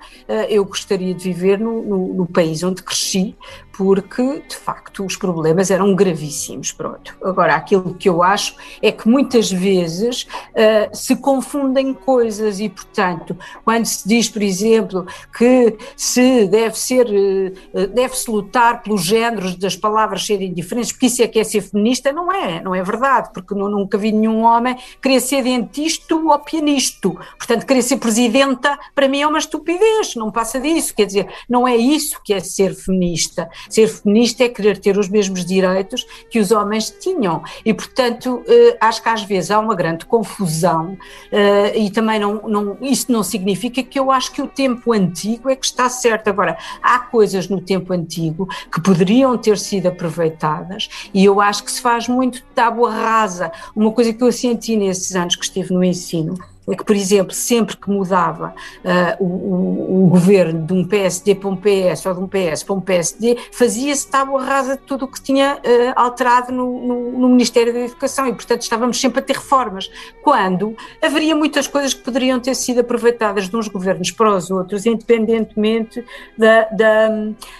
eu 0.49 0.63
gostaria 0.65 1.13
de 1.13 1.23
viver 1.23 1.59
no, 1.59 1.81
no, 1.83 2.13
no 2.13 2.25
país 2.25 2.63
onde 2.63 2.81
cresci, 2.81 3.35
porque 3.75 4.43
de 4.47 4.55
facto 4.55 5.03
os 5.03 5.17
problemas 5.17 5.71
eram 5.71 5.95
gravíssimos. 5.95 6.71
Pronto. 6.71 7.15
Agora, 7.23 7.55
aquilo 7.55 7.95
que 7.95 8.07
eu 8.07 8.21
acho 8.21 8.55
é 8.81 8.91
que 8.91 9.07
muitas 9.07 9.51
vezes 9.51 10.23
uh, 10.23 10.95
se 10.95 11.15
confundem 11.15 11.93
coisas 11.93 12.59
e, 12.59 12.69
portanto, 12.69 13.37
quando 13.65 13.85
se 13.85 14.07
diz, 14.07 14.29
por 14.29 14.43
exemplo, 14.43 15.05
que 15.35 15.75
se 15.97 16.45
deve 16.47 16.77
ser, 16.77 17.07
uh, 17.07 17.87
deve-se 17.87 18.29
lutar 18.29 18.83
pelos 18.83 19.03
géneros 19.03 19.55
das 19.55 19.75
palavras 19.75 20.25
serem 20.25 20.53
diferentes, 20.53 20.91
porque 20.91 21.07
isso 21.07 21.23
é 21.23 21.27
que 21.27 21.39
é 21.39 21.43
ser 21.43 21.61
feminista, 21.61 22.11
não 22.11 22.31
é, 22.31 22.61
não 22.61 22.75
é 22.75 22.83
verdade, 22.83 23.31
porque 23.33 23.55
não, 23.55 23.69
nunca 23.69 23.97
vi 23.97 24.11
nenhum 24.11 24.43
homem 24.43 24.77
querer 25.01 25.19
ser 25.19 25.43
dentista 25.43 26.15
ou 26.15 26.39
pianista. 26.39 27.09
Portanto, 27.37 27.65
querer 27.65 27.81
ser 27.81 27.97
presidenta, 27.97 28.77
para 28.93 29.07
mim 29.07 29.21
é 29.21 29.27
uma 29.27 29.39
estupidez, 29.39 30.15
não 30.15 30.31
passa 30.31 30.59
disso, 30.59 30.93
quer 30.95 31.05
dizer, 31.05 31.27
não 31.49 31.67
é 31.67 31.75
isso 31.75 32.21
que 32.23 32.33
é 32.33 32.39
ser 32.39 32.75
feminista. 32.75 33.49
Ser 33.69 33.87
feminista 33.87 34.43
é 34.43 34.49
querer 34.49 34.77
ter 34.77 34.97
os 34.97 35.09
mesmos 35.09 35.45
direitos 35.45 36.05
que 36.29 36.39
os 36.39 36.51
homens 36.51 36.89
tinham. 36.89 37.43
E, 37.65 37.73
portanto, 37.73 38.43
eh, 38.47 38.77
acho 38.79 39.01
que 39.01 39.09
às 39.09 39.23
vezes 39.23 39.51
há 39.51 39.59
uma 39.59 39.75
grande 39.75 40.05
confusão 40.05 40.97
eh, 41.31 41.77
e 41.77 41.91
também 41.91 42.19
não, 42.19 42.41
não, 42.47 42.77
isso 42.81 43.11
não 43.11 43.23
significa 43.23 43.81
que 43.83 43.99
eu 43.99 44.11
acho 44.11 44.31
que 44.31 44.41
o 44.41 44.47
tempo 44.47 44.93
antigo 44.93 45.49
é 45.49 45.55
que 45.55 45.65
está 45.65 45.89
certo. 45.89 46.29
Agora, 46.29 46.57
há 46.81 46.99
coisas 46.99 47.47
no 47.47 47.61
tempo 47.61 47.93
antigo 47.93 48.47
que 48.71 48.81
poderiam 48.81 49.37
ter 49.37 49.57
sido 49.57 49.87
aproveitadas 49.87 50.89
e 51.13 51.25
eu 51.25 51.39
acho 51.41 51.63
que 51.63 51.71
se 51.71 51.81
faz 51.81 52.07
muito 52.07 52.43
tábua 52.55 52.91
rasa. 52.91 53.51
Uma 53.75 53.91
coisa 53.91 54.13
que 54.13 54.23
eu 54.23 54.31
senti 54.31 54.75
nesses 54.75 55.15
anos 55.15 55.35
que 55.35 55.43
estive 55.43 55.73
no 55.73 55.83
ensino 55.83 56.37
que, 56.71 56.83
por 56.83 56.95
exemplo, 56.95 57.33
sempre 57.33 57.75
que 57.75 57.89
mudava 57.89 58.55
uh, 58.83 59.23
o, 59.23 60.05
o, 60.05 60.07
governo 60.07 60.65
de 60.65 60.73
um 60.73 60.85
PSD 60.87 61.35
para 61.35 61.49
um 61.49 61.57
PS 61.57 62.05
ou 62.05 62.13
de 62.13 62.19
um 62.21 62.27
PS 62.27 62.63
para 62.63 62.75
um 62.75 62.81
PSD, 62.81 63.37
fazia-se 63.51 64.07
tábua 64.07 64.43
rasa 64.43 64.77
de 64.77 64.83
tudo 64.83 65.05
o 65.05 65.07
que 65.07 65.21
tinha 65.21 65.55
uh, 65.55 65.59
alterado 65.95 66.53
no, 66.53 66.87
no, 66.87 67.11
no, 67.19 67.29
Ministério 67.29 67.73
da 67.73 67.79
Educação 67.79 68.27
e, 68.27 68.33
portanto, 68.33 68.61
estávamos 68.61 68.99
sempre 68.99 69.19
a 69.19 69.21
ter 69.21 69.35
reformas, 69.35 69.89
quando 70.21 70.75
haveria 71.01 71.35
muitas 71.35 71.67
coisas 71.67 71.93
que 71.93 72.01
poderiam 72.01 72.39
ter 72.39 72.55
sido 72.55 72.79
aproveitadas 72.79 73.49
de 73.49 73.55
uns 73.57 73.67
governos 73.67 74.11
para 74.11 74.33
os 74.33 74.49
outros, 74.49 74.85
independentemente 74.85 76.05
da, 76.37 76.61
da, 76.69 77.09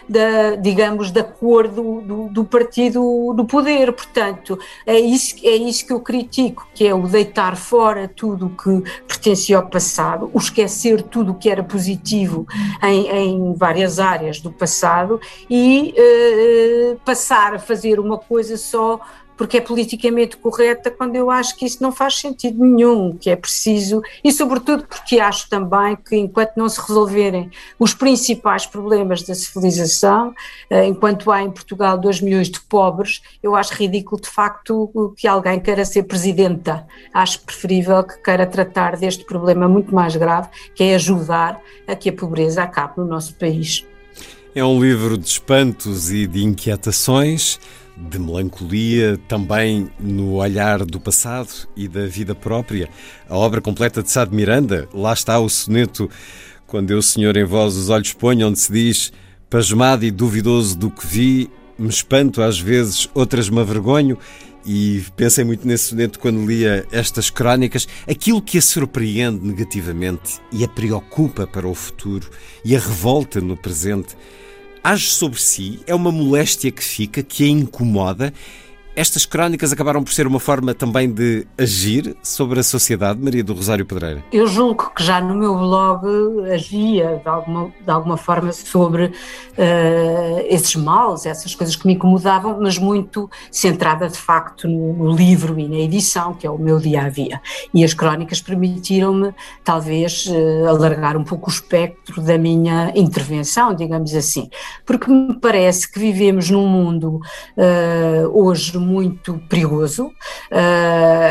da 0.08 0.56
digamos, 0.62 1.12
da 1.12 1.24
cor 1.24 1.68
do, 1.68 2.02
do, 2.02 2.30
do 2.30 2.46
partido 2.46 3.34
do 3.34 3.44
poder. 3.46 3.92
Portanto, 3.92 4.58
é 4.86 4.98
isso, 4.98 5.36
é 5.44 5.56
isso 5.56 5.86
que 5.86 5.92
eu 5.92 6.00
critico, 6.00 6.68
que 6.74 6.88
é 6.88 6.94
o 6.94 7.08
deitar 7.08 7.58
fora 7.58 8.08
tudo 8.08 8.50
que 8.50 8.84
pertencia 9.08 9.58
ao 9.58 9.68
passado, 9.68 10.30
o 10.34 10.38
esquecer 10.38 11.02
tudo 11.02 11.32
o 11.32 11.36
que 11.36 11.50
era 11.50 11.64
positivo 11.64 12.48
em, 12.82 13.08
em 13.08 13.54
várias 13.54 14.00
áreas 14.00 14.40
do 14.40 14.52
passado 14.52 15.20
e 15.50 15.94
uh, 15.98 17.00
passar 17.06 17.56
a 17.56 17.60
fazer 17.60 18.00
uma 18.00 18.18
coisa 18.18 18.58
só 18.58 19.00
porque 19.38 19.58
é 19.58 19.62
politicamente 19.62 20.38
correta, 20.38 20.92
quando 20.92 21.16
eu 21.16 21.30
acho 21.30 21.56
que 21.56 21.66
isso 21.66 21.82
não 21.82 21.92
faz 21.92 22.16
sentido 22.16 22.64
nenhum, 22.64 23.16
que 23.16 23.30
é 23.30 23.36
preciso, 23.36 24.02
e 24.24 24.32
sobretudo 24.32 24.86
porque 24.86 25.20
acho 25.20 25.50
também 25.50 25.96
que 25.96 26.16
enquanto 26.16 26.54
não 26.56 26.70
se 26.70 26.80
resolverem 26.80 27.50
os 27.80 27.94
principais 27.94 28.66
problemas 28.66 29.24
da 29.24 29.36
civilização, 29.36 30.34
eh, 30.70 30.86
enquanto 30.86 31.32
há 31.32 31.42
em 31.42 31.52
Portugal 31.52 31.98
2 31.98 32.22
milhões 32.22 32.50
de 32.50 32.60
pobres, 32.60 33.22
eu 33.42 33.56
acho 33.56 33.74
ridículo 33.74 34.22
de 34.22 34.30
facto 34.30 35.14
que 35.18 35.28
alguém 35.28 35.60
queira 35.60 35.86
ser 35.86 36.04
presidenta. 36.04 36.86
Acho 37.14 37.42
preferível 37.42 38.04
que 38.04 38.22
queira 38.22 38.46
tratar 38.46 38.98
deste 38.98 39.26
problema 39.26 39.68
muito 39.68 39.94
mais 39.94 40.16
grave, 40.16 40.50
que 40.76 40.84
é 40.84 40.96
ajudar 40.96 41.60
a 41.88 41.96
que 41.96 42.10
a 42.10 42.14
pobreza 42.14 42.64
acabe 42.64 42.94
no 42.98 43.06
nosso 43.06 43.36
país. 43.36 43.86
É 44.56 44.64
um 44.64 44.80
livro 44.80 45.18
de 45.18 45.28
espantos 45.28 46.12
e 46.12 46.28
de 46.28 46.44
inquietações 46.44 47.60
de 47.96 48.20
melancolia, 48.20 49.20
também 49.28 49.90
no 50.00 50.34
olhar 50.36 50.84
do 50.84 51.00
passado 51.00 51.68
e 51.76 51.88
da 51.88 52.06
vida 52.08 52.34
própria. 52.34 52.90
A 53.30 53.38
obra 53.38 53.62
completa 53.62 54.02
de 54.02 54.10
Sá 54.10 54.26
de 54.26 54.36
Miranda, 54.36 54.88
lá 54.94 55.14
está 55.14 55.40
o 55.40 55.50
soneto 55.50 56.10
Quando 56.66 56.92
eu, 56.92 57.02
Senhor, 57.02 57.38
em 57.38 57.44
vós 57.44 57.76
os 57.76 57.90
olhos 57.90 58.14
ponho, 58.14 58.48
onde 58.48 58.60
se 58.60 58.72
diz 58.72 59.14
Pasmado 59.50 60.04
e 60.04 60.10
duvidoso 60.10 60.76
do 60.76 60.90
que 60.90 61.06
vi, 61.06 61.52
me 61.78 61.88
espanto 61.90 62.42
às 62.42 62.60
vezes, 62.60 63.08
outras 63.14 63.50
me 63.50 63.60
avergonho. 63.60 64.18
E 64.66 65.04
pensei 65.16 65.44
muito 65.44 65.68
nesse 65.68 65.90
soneto 65.90 66.18
quando 66.18 66.46
lia 66.46 66.88
estas 66.92 67.30
crónicas, 67.30 67.88
aquilo 68.10 68.42
que 68.42 68.58
a 68.58 68.62
surpreende 68.62 69.46
negativamente 69.46 70.40
e 70.52 70.64
a 70.64 70.68
preocupa 70.68 71.46
para 71.46 71.68
o 71.68 71.76
futuro 71.76 72.28
e 72.64 72.76
a 72.76 72.80
revolta 72.80 73.42
no 73.42 73.58
presente 73.58 74.16
age 74.84 75.10
sobre 75.10 75.40
si, 75.42 75.80
é 75.88 75.96
uma 75.96 76.12
moléstia 76.12 76.72
que 76.72 76.84
fica, 76.84 77.24
que 77.24 77.46
a 77.46 77.48
incomoda 77.48 78.34
estas 78.96 79.26
crónicas 79.26 79.74
acabaram 79.74 80.04
por 80.04 80.14
ser 80.14 80.28
uma 80.28 80.40
forma 80.40 80.74
também 80.74 81.12
de 81.12 81.48
agir 81.58 82.16
sobre 82.22 82.60
a 82.60 82.64
sociedade, 82.64 83.20
Maria 83.20 83.44
do 83.44 83.54
Rosário 83.54 83.86
Pedreira? 83.86 84.24
Eu 84.32 84.46
julgo 84.46 84.92
que 84.96 85.04
já 85.04 85.20
no 85.20 85.34
meu 85.34 85.56
blog 85.56 86.06
agia 86.52 87.20
de 87.24 87.28
alguma, 87.28 87.74
de 87.84 87.92
alguma 87.92 88.18
forma 88.18 88.52
sobre 88.52 89.06
uh, 89.06 89.12
esses 90.48 90.76
males, 90.76 91.26
essas 91.26 91.56
coisas 91.56 91.76
que 91.76 91.88
me 91.88 91.94
incomodavam, 91.94 92.60
mas 92.62 92.78
muito 92.78 93.30
centrada 93.50 94.08
de 94.08 94.18
facto 94.18 94.68
no, 94.68 94.94
no, 94.94 95.16
livro 95.16 95.60
e 95.60 95.68
na 95.68 95.78
edição, 95.78 96.34
que 96.36 96.46
é 96.46 96.50
o 96.50 96.58
meu 96.58 96.78
dia 96.78 97.04
a 97.04 97.10
dia. 97.10 97.42
E 97.74 97.84
as 97.84 97.94
crónicas 97.96 98.42
permitiram-me, 98.42 99.34
talvez, 99.64 100.28
uh, 100.28 100.68
alargar 100.68 101.18
um 101.18 101.24
pouco 101.24 101.50
o 101.50 101.54
espectro 101.54 102.22
da 102.22 102.38
minha 102.38 102.92
intervenção, 102.96 103.74
digamos 103.74 104.14
assim, 104.14 104.50
porque 104.86 105.10
me 105.10 105.34
parece 105.40 105.92
que 105.92 106.00
vivemos 106.00 106.50
num 106.52 106.68
mundo 106.68 107.20
uh, 107.58 108.28
hoje 108.32 108.83
muito 108.84 109.42
perigoso. 109.50 110.08
Uh, 110.52 111.23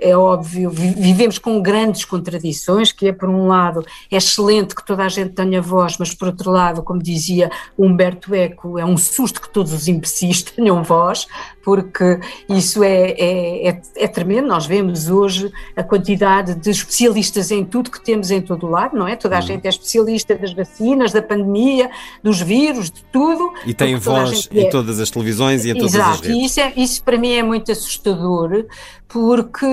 é 0.00 0.16
óbvio, 0.16 0.70
vivemos 0.70 1.38
com 1.38 1.60
grandes 1.60 2.04
contradições, 2.04 2.92
que 2.92 3.08
é, 3.08 3.12
por 3.12 3.28
um 3.28 3.46
lado, 3.46 3.84
é 4.10 4.16
excelente 4.16 4.74
que 4.74 4.84
toda 4.84 5.04
a 5.04 5.08
gente 5.08 5.30
tenha 5.30 5.60
voz, 5.60 5.96
mas, 5.98 6.14
por 6.14 6.28
outro 6.28 6.50
lado, 6.50 6.82
como 6.82 7.02
dizia 7.02 7.50
Humberto 7.78 8.34
Eco, 8.34 8.78
é 8.78 8.84
um 8.84 8.96
susto 8.96 9.40
que 9.40 9.48
todos 9.48 9.72
os 9.72 9.88
imbecis 9.88 10.42
tenham 10.42 10.82
voz, 10.82 11.26
porque 11.62 12.18
isso 12.48 12.82
é, 12.82 13.10
é, 13.10 13.68
é, 13.68 13.82
é 13.96 14.08
tremendo. 14.08 14.48
Nós 14.48 14.64
vemos 14.64 15.10
hoje 15.10 15.52
a 15.76 15.82
quantidade 15.82 16.54
de 16.54 16.70
especialistas 16.70 17.50
em 17.50 17.64
tudo 17.64 17.90
que 17.90 18.02
temos 18.02 18.30
em 18.30 18.40
todo 18.40 18.66
o 18.66 18.70
lado, 18.70 18.96
não 18.96 19.06
é? 19.06 19.16
Toda 19.16 19.36
a 19.36 19.40
uhum. 19.40 19.46
gente 19.46 19.66
é 19.66 19.68
especialista 19.68 20.34
das 20.34 20.54
vacinas, 20.54 21.12
da 21.12 21.20
pandemia, 21.20 21.90
dos 22.22 22.40
vírus, 22.40 22.90
de 22.90 23.04
tudo. 23.12 23.52
E 23.66 23.74
tem 23.74 23.96
voz 23.96 24.48
em 24.50 24.66
é... 24.66 24.70
todas 24.70 24.98
as 24.98 25.10
televisões 25.10 25.64
e 25.64 25.70
em 25.70 25.74
todas 25.74 25.94
Exato, 25.94 26.10
as 26.10 26.20
redes. 26.20 26.36
E 26.36 26.44
isso, 26.44 26.60
é, 26.60 26.72
isso 26.76 27.02
para 27.02 27.18
mim 27.18 27.32
é 27.32 27.42
muito 27.42 27.70
assustador, 27.70 28.64
porque 29.08 29.66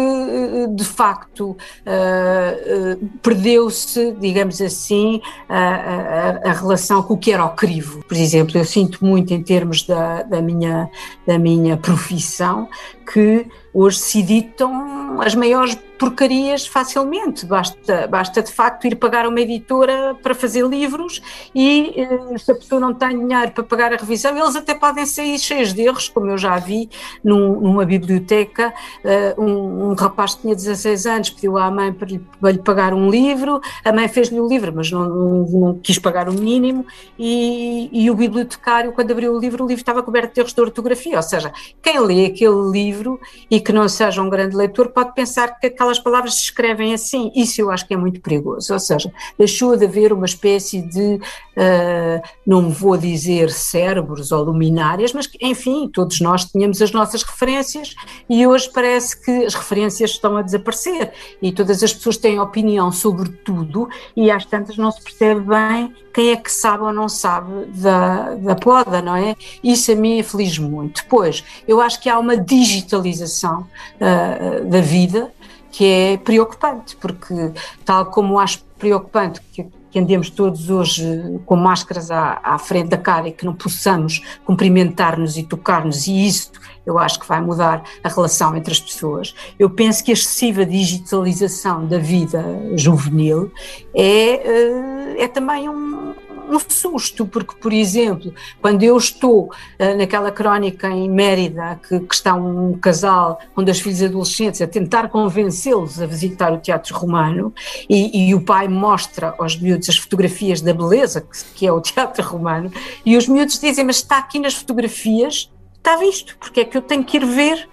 de 0.74 0.86
facto 0.86 1.52
uh, 1.52 1.56
uh, 1.56 3.10
perdeu-se, 3.22 4.14
digamos 4.14 4.62
assim, 4.62 5.22
a, 5.50 5.60
a, 5.60 6.30
a, 6.50 6.54
relação 6.54 7.04
com 7.04 7.16
o 7.16 7.18
que 7.18 7.34
era 7.34 7.44
o 7.44 7.50
crivo. 7.50 8.02
Por 8.08 8.16
exemplo, 8.16 8.58
eu 8.58 8.64
sinto 8.64 9.04
muito 9.06 9.34
em 9.34 9.44
termos 9.44 9.84
da, 9.84 10.24
da, 10.24 10.42
minha, 10.42 10.90
da 11.28 11.38
minha 11.38 11.76
profissão 11.76 12.70
que 13.12 13.46
hoje 13.76 14.00
se 14.00 14.20
editam 14.20 15.20
as 15.22 15.36
maiores 15.36 15.78
porcarias 15.98 16.68
facilmente. 16.68 17.46
Basta, 17.46 18.08
basta 18.08 18.42
de 18.42 18.52
facto 18.52 18.86
ir 18.86 18.96
pagar 18.96 19.28
uma 19.28 19.40
editora 19.40 20.16
para 20.22 20.36
fazer 20.36 20.66
livros 20.66 21.22
e 21.54 21.94
eh, 21.96 22.38
se 22.38 22.52
a 22.52 22.56
pessoa 22.56 22.80
não 22.80 22.94
tem 22.94 23.18
dinheiro 23.18 23.52
para 23.52 23.64
pagar 23.64 23.94
a 23.94 23.98
revisão, 23.98 24.38
eles 24.38 24.56
até 24.56 24.76
podem 24.76 25.06
sair 25.06 25.40
cheios 25.40 25.74
de 25.74 25.82
erros, 25.82 26.10
como 26.10 26.30
eu 26.30 26.38
já 26.38 26.58
vi 26.58 26.90
num, 27.24 27.60
numa 27.62 27.86
biblioteca. 27.86 28.74
Uh, 29.04 29.42
um, 29.42 29.90
um, 29.90 29.94
rapaz 29.94 30.36
que 30.36 30.42
tinha 30.42 30.56
16 30.56 31.06
anos 31.06 31.30
pediu 31.30 31.58
à 31.58 31.70
mãe 31.72 31.94
para 31.94 32.08
lhe, 32.08 32.20
para 32.40 32.52
lhe 32.52 32.60
pagar 32.60 32.94
um 32.94 33.10
livro, 33.10 33.62
a 33.84 33.92
mãe 33.92 34.08
fez-lhe 34.08 34.40
o 34.40 34.48
livro, 34.48 34.74
mas 34.76 34.92
não, 34.92 35.08
não, 35.08 35.46
não, 35.48 35.80
quis 35.80 35.98
pagar 35.98 36.28
o 36.30 36.34
mínimo 36.34 36.86
e, 37.18 37.90
e 37.92 38.10
o 38.12 38.16
bibliotecário, 38.16 38.92
quando 38.92 39.12
abriu 39.12 39.34
o 39.34 39.40
livro, 39.40 39.64
o 39.64 39.68
livro 39.68 39.82
estava 39.82 40.04
coberto 40.04 40.34
de 40.34 40.40
erros 40.42 40.54
de 40.54 40.62
ortografia. 40.62 41.18
Ou 41.18 41.24
seja, 41.24 41.52
quem 41.82 42.00
lê 42.00 42.26
aquele 42.26 42.72
livro 42.72 43.20
e 43.50 43.60
que 43.66 43.74
não 43.74 43.90
seja 43.90 44.22
um 44.22 44.30
grande 44.30 44.56
leitor 44.56 44.90
pode 44.90 45.14
pensar 45.14 45.60
que 45.60 45.68
aquelas 45.68 46.00
palavras 46.00 46.36
se 46.36 46.44
escrevem 46.44 46.94
assim. 46.94 47.32
Isso 47.36 47.60
eu 47.60 47.72
acho 47.72 47.86
que 47.88 47.94
é 47.96 47.98
muito 47.98 48.22
perigoso. 48.22 48.72
Ou 48.72 48.80
seja, 48.80 49.12
deixou 49.38 49.76
de 49.76 49.86
haver 49.86 50.14
uma 50.14 50.28
espécie 50.28 50.82
de, 50.84 51.16
uh, 51.16 52.22
não 52.46 52.70
vou 52.70 52.96
dizer 52.96 53.50
cérebros 53.50 54.32
ou 54.32 54.44
luminárias, 54.44 55.12
mas 55.14 55.28
enfim, 55.42 55.90
todos 55.92 56.22
nós 56.22 56.46
tínhamos 56.46 56.82
as 56.82 56.92
nossas 56.92 57.24
referências 57.24 57.96
e 58.30 58.46
hoje 58.46 58.70
parece 58.72 59.20
que 59.20 59.46
as 59.46 59.56
referências 59.56 60.12
estão 60.12 60.38
a 60.38 60.44
desaparecer 60.44 61.12
e 61.42 61.52
todas 61.52 61.82
as 61.82 61.92
pessoas 61.92 62.18
têm 62.18 62.40
opinião 62.40 62.92
sobre 62.92 63.30
tudo 63.30 63.90
e 64.16 64.30
às 64.30 64.46
tantas 64.46 64.78
não 64.78 64.92
se 64.92 65.02
percebe 65.02 65.42
bem 65.42 65.94
quem 66.16 66.32
é 66.32 66.38
que 66.38 66.50
sabe 66.50 66.84
ou 66.84 66.94
não 66.94 67.10
sabe 67.10 67.66
da, 67.74 68.36
da 68.36 68.56
poda, 68.56 69.02
não 69.02 69.18
é? 69.18 69.36
Isso 69.62 69.92
a 69.92 69.96
mim 69.96 70.22
aflige 70.22 70.62
muito. 70.62 71.02
Depois, 71.04 71.44
eu 71.68 71.82
acho 71.82 72.00
que 72.00 72.08
há 72.08 72.18
uma 72.18 72.38
digitalização 72.38 73.55
uh, 73.62 74.66
da 74.66 74.82
vida 74.82 75.32
que 75.72 75.86
é 75.86 76.18
preocupante, 76.18 76.96
porque 76.96 77.52
tal 77.84 78.06
como 78.06 78.40
acho 78.40 78.64
preocupante 78.80 79.42
que, 79.52 79.66
que 79.92 80.00
andemos 80.00 80.30
todos 80.30 80.70
hoje 80.70 81.40
com 81.46 81.58
máscaras 81.58 82.10
à, 82.10 82.40
à, 82.42 82.58
frente 82.58 82.90
da 82.90 82.98
cara 82.98 83.28
e 83.28 83.32
que 83.34 83.46
não 83.46 83.54
possamos 83.54 84.22
cumprimentar-nos 84.46 85.36
e 85.38 85.44
tocar-nos, 85.44 86.08
e 86.08 86.28
isso 86.28 86.52
eu 86.86 86.98
acho 86.98 87.20
que 87.20 87.28
vai 87.28 87.42
mudar 87.42 87.84
a 88.02 88.08
relação 88.08 88.56
entre 88.56 88.72
as 88.72 88.80
pessoas. 88.80 89.36
Eu 89.60 89.70
penso 89.70 90.02
que 90.04 90.12
a 90.12 90.14
excessiva 90.14 90.66
digitalização 90.66 91.86
da 91.86 91.98
vida 91.98 92.44
juvenil 92.78 93.52
é, 93.94 94.04
eh, 94.04 95.24
é 95.24 95.28
também 95.28 95.68
um, 95.68 96.14
um 96.50 96.60
susto, 96.60 97.26
porque, 97.26 97.56
por 97.56 97.74
exemplo, 97.74 98.34
quando 98.62 98.84
eu 98.84 98.98
estou 98.98 99.46
uh, 99.46 99.98
naquela 99.98 100.32
crónica 100.32 100.90
em 100.90 101.10
Mérida, 101.10 101.80
que, 101.88 102.00
que, 102.00 102.16
está 102.16 102.34
um 102.34 102.78
casal 102.78 103.40
com 103.54 103.64
dois 103.64 103.80
filhos 103.80 104.02
adolescentes 104.02 104.62
a 104.62 104.68
tentar 104.68 105.10
convencê-los 105.10 106.02
a 106.02 106.06
visitar 106.06 106.54
o 106.54 106.58
Teatro 106.58 106.96
Romano, 106.96 107.54
e, 107.90 108.30
e, 108.30 108.36
o 108.36 108.42
pai 108.42 108.68
mostra 108.68 109.34
aos 109.38 109.60
miúdos 109.60 109.90
as 109.90 109.98
fotografias 109.98 110.62
da 110.62 110.74
beleza 110.74 111.22
que, 111.22 111.44
que 111.56 111.68
é 111.68 111.72
o 111.72 111.82
Teatro 111.82 112.24
Romano, 112.24 112.72
e 113.06 113.18
os 113.18 113.28
miúdos 113.28 113.60
dizem: 113.60 113.86
Mas 113.86 113.98
está 113.98 114.18
aqui 114.18 114.40
nas 114.40 114.54
fotografias, 114.54 115.52
está 115.78 115.98
visto, 115.98 116.38
porque 116.38 116.62
é 116.62 116.66
que 116.66 116.78
eu 116.78 116.82
tenho 116.82 117.04
que 117.04 117.18
ir 117.18 117.26
ver 117.26 117.70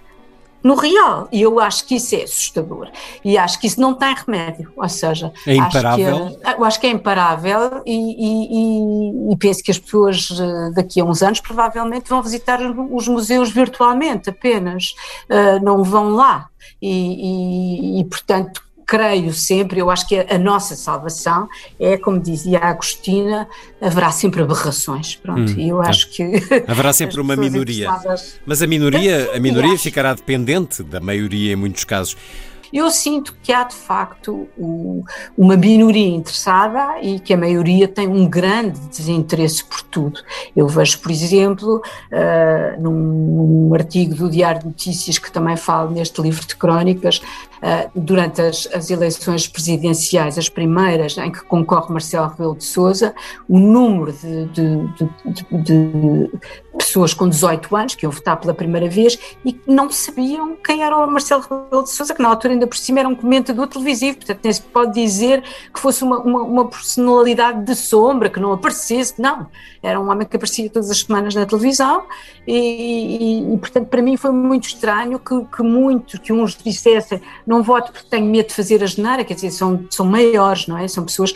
no 0.63 0.75
real. 0.75 1.27
E 1.31 1.41
eu 1.41 1.59
acho 1.59 1.85
que 1.85 1.95
isso 1.95 2.15
é 2.15 2.23
assustador. 2.23 2.89
E 3.23 3.37
acho 3.37 3.59
que 3.59 3.67
isso 3.67 3.79
não 3.81 3.93
tem 3.93 4.15
remédio. 4.15 4.71
Ou 4.75 4.89
seja, 4.89 5.31
é 5.45 5.55
imparável. 5.55 6.25
Acho 6.25 6.37
que, 6.37 6.61
eu 6.61 6.65
acho 6.65 6.79
que 6.79 6.87
é 6.87 6.89
imparável 6.89 7.81
e, 7.85 7.91
e, 7.91 9.33
e, 9.33 9.37
penso 9.37 9.63
que 9.63 9.71
as 9.71 9.77
pessoas 9.77 10.29
eh, 10.39 10.71
daqui 10.73 11.01
a 11.01 11.05
uns 11.05 11.21
anos 11.21 11.41
provavelmente 11.41 12.09
vão 12.09 12.21
visitar 12.21 12.59
os 12.61 13.07
museus 13.07 13.51
virtualmente 13.51 14.29
apenas, 14.29 14.95
uh, 15.29 15.63
não 15.63 15.83
vão 15.83 16.15
lá. 16.15 16.47
E, 16.81 17.99
e 17.99 18.05
portanto, 18.05 18.61
creio 18.93 19.33
sempre, 19.33 19.79
eu 19.79 19.89
acho 19.89 20.07
que 20.07 20.19
a, 20.19 20.37
nossa 20.37 20.75
salvação 20.75 21.49
é, 21.79 21.97
como 21.97 22.19
dizia 22.19 22.59
a 22.59 22.69
Agostina, 22.69 23.47
haverá 23.81 24.11
sempre 24.11 24.43
aberrações, 24.43 25.15
pronto, 25.15 25.51
hum, 25.51 25.55
e 25.57 25.69
eu 25.69 25.81
é. 25.81 25.89
acho 25.89 26.11
que... 26.11 26.23
Haverá 26.67 26.93
sempre 26.93 27.19
uma 27.19 27.35
minoria, 27.35 27.89
mas 28.45 28.61
a 28.61 28.67
minoria, 28.67 29.31
a 29.35 29.39
minoria 29.39 29.79
ficará 29.79 30.13
dependente 30.13 30.83
da 30.83 30.99
maioria 30.99 31.53
em 31.53 31.55
muitos 31.55 31.83
casos. 31.83 32.15
Eu 32.73 32.89
sinto 32.89 33.35
que 33.43 33.53
há 33.53 33.63
de 33.63 33.75
facto 33.75 34.47
uma 35.37 35.55
minoria 35.55 36.07
interessada 36.07 36.99
e 37.03 37.19
que 37.19 37.31
a 37.31 37.37
maioria 37.37 37.87
tem 37.87 38.07
um 38.07 38.27
grande 38.27 38.79
desinteresse 38.89 39.63
por 39.63 39.83
tudo. 39.83 40.19
Eu 40.55 40.67
vejo, 40.67 40.97
por 40.97 41.11
exemplo, 41.11 41.75
uh, 41.77 42.81
num, 42.81 43.69
num, 43.69 43.73
artigo 43.75 44.15
do 44.15 44.27
Diário 44.27 44.61
de 44.61 44.65
Notícias 44.65 45.19
que 45.19 45.31
também 45.31 45.55
falo 45.55 45.91
neste 45.91 46.19
livro 46.19 46.47
de 46.47 46.55
crónicas, 46.55 47.21
durante 47.95 48.41
as, 48.41 48.67
as, 48.73 48.89
eleições 48.89 49.47
presidenciais, 49.47 50.37
as 50.37 50.49
primeiras 50.49 51.17
em 51.17 51.31
que 51.31 51.41
concorre 51.45 51.91
Marcelo 51.91 52.27
Rebelo 52.27 52.55
de 52.55 52.65
Sousa, 52.65 53.15
o 53.47 53.57
número 53.57 54.11
de, 54.11 54.45
de, 54.47 54.89
de, 55.25 55.63
de 55.63 56.31
pessoas 56.77 57.13
com 57.13 57.29
18 57.29 57.75
anos 57.75 57.95
que 57.95 58.05
iam 58.05 58.11
votar 58.11 58.37
pela 58.37 58.53
primeira 58.53 58.89
vez 58.89 59.17
e 59.45 59.53
que 59.53 59.71
não 59.71 59.89
sabiam 59.89 60.57
quem 60.63 60.83
era 60.83 60.97
o 60.97 61.09
Marcelo 61.09 61.41
Rebelo 61.41 61.83
de 61.83 61.89
Sousa, 61.89 62.13
que 62.13 62.21
na 62.21 62.29
altura 62.29 62.53
ainda 62.53 62.67
por 62.67 62.75
cima 62.75 62.99
era 62.99 63.07
um 63.07 63.15
comentador 63.15 63.67
televisivo, 63.67 64.17
portanto 64.17 64.39
nem 64.43 64.53
se 64.53 64.61
pode 64.61 64.93
dizer 64.93 65.41
que 65.73 65.79
fosse 65.79 66.03
uma, 66.03 66.19
uma, 66.19 66.41
uma, 66.41 66.67
personalidade 66.67 67.63
de 67.63 67.75
sombra, 67.75 68.29
que 68.29 68.39
não 68.39 68.51
aparecesse, 68.51 69.21
não, 69.21 69.47
era 69.81 69.99
um 69.99 70.09
homem 70.09 70.27
que 70.27 70.35
aparecia 70.35 70.69
todas 70.69 70.89
as 70.89 70.99
semanas 70.99 71.35
na 71.35 71.45
televisão 71.45 72.03
e, 72.47 72.57
e, 72.57 73.53
e 73.53 73.57
portanto 73.57 73.87
para 73.87 74.01
mim 74.01 74.17
foi 74.17 74.31
muito 74.31 74.67
estranho 74.67 75.19
que, 75.19 75.45
que 75.55 75.63
muitos, 75.63 76.19
que 76.19 76.33
uns 76.33 76.55
dissessem 76.55 77.21
não 77.53 77.61
voto 77.61 77.91
porque 77.91 78.07
tenho 78.09 78.25
medo 78.25 78.47
de 78.47 78.55
fazer 78.55 78.83
a 78.83 78.87
geneira, 78.87 79.23
quer 79.23 79.35
dizer, 79.35 79.51
são, 79.51 79.85
são 79.89 80.05
maiores, 80.05 80.65
não 80.65 80.77
é? 80.77 80.87
São 80.87 81.05
pessoas 81.05 81.33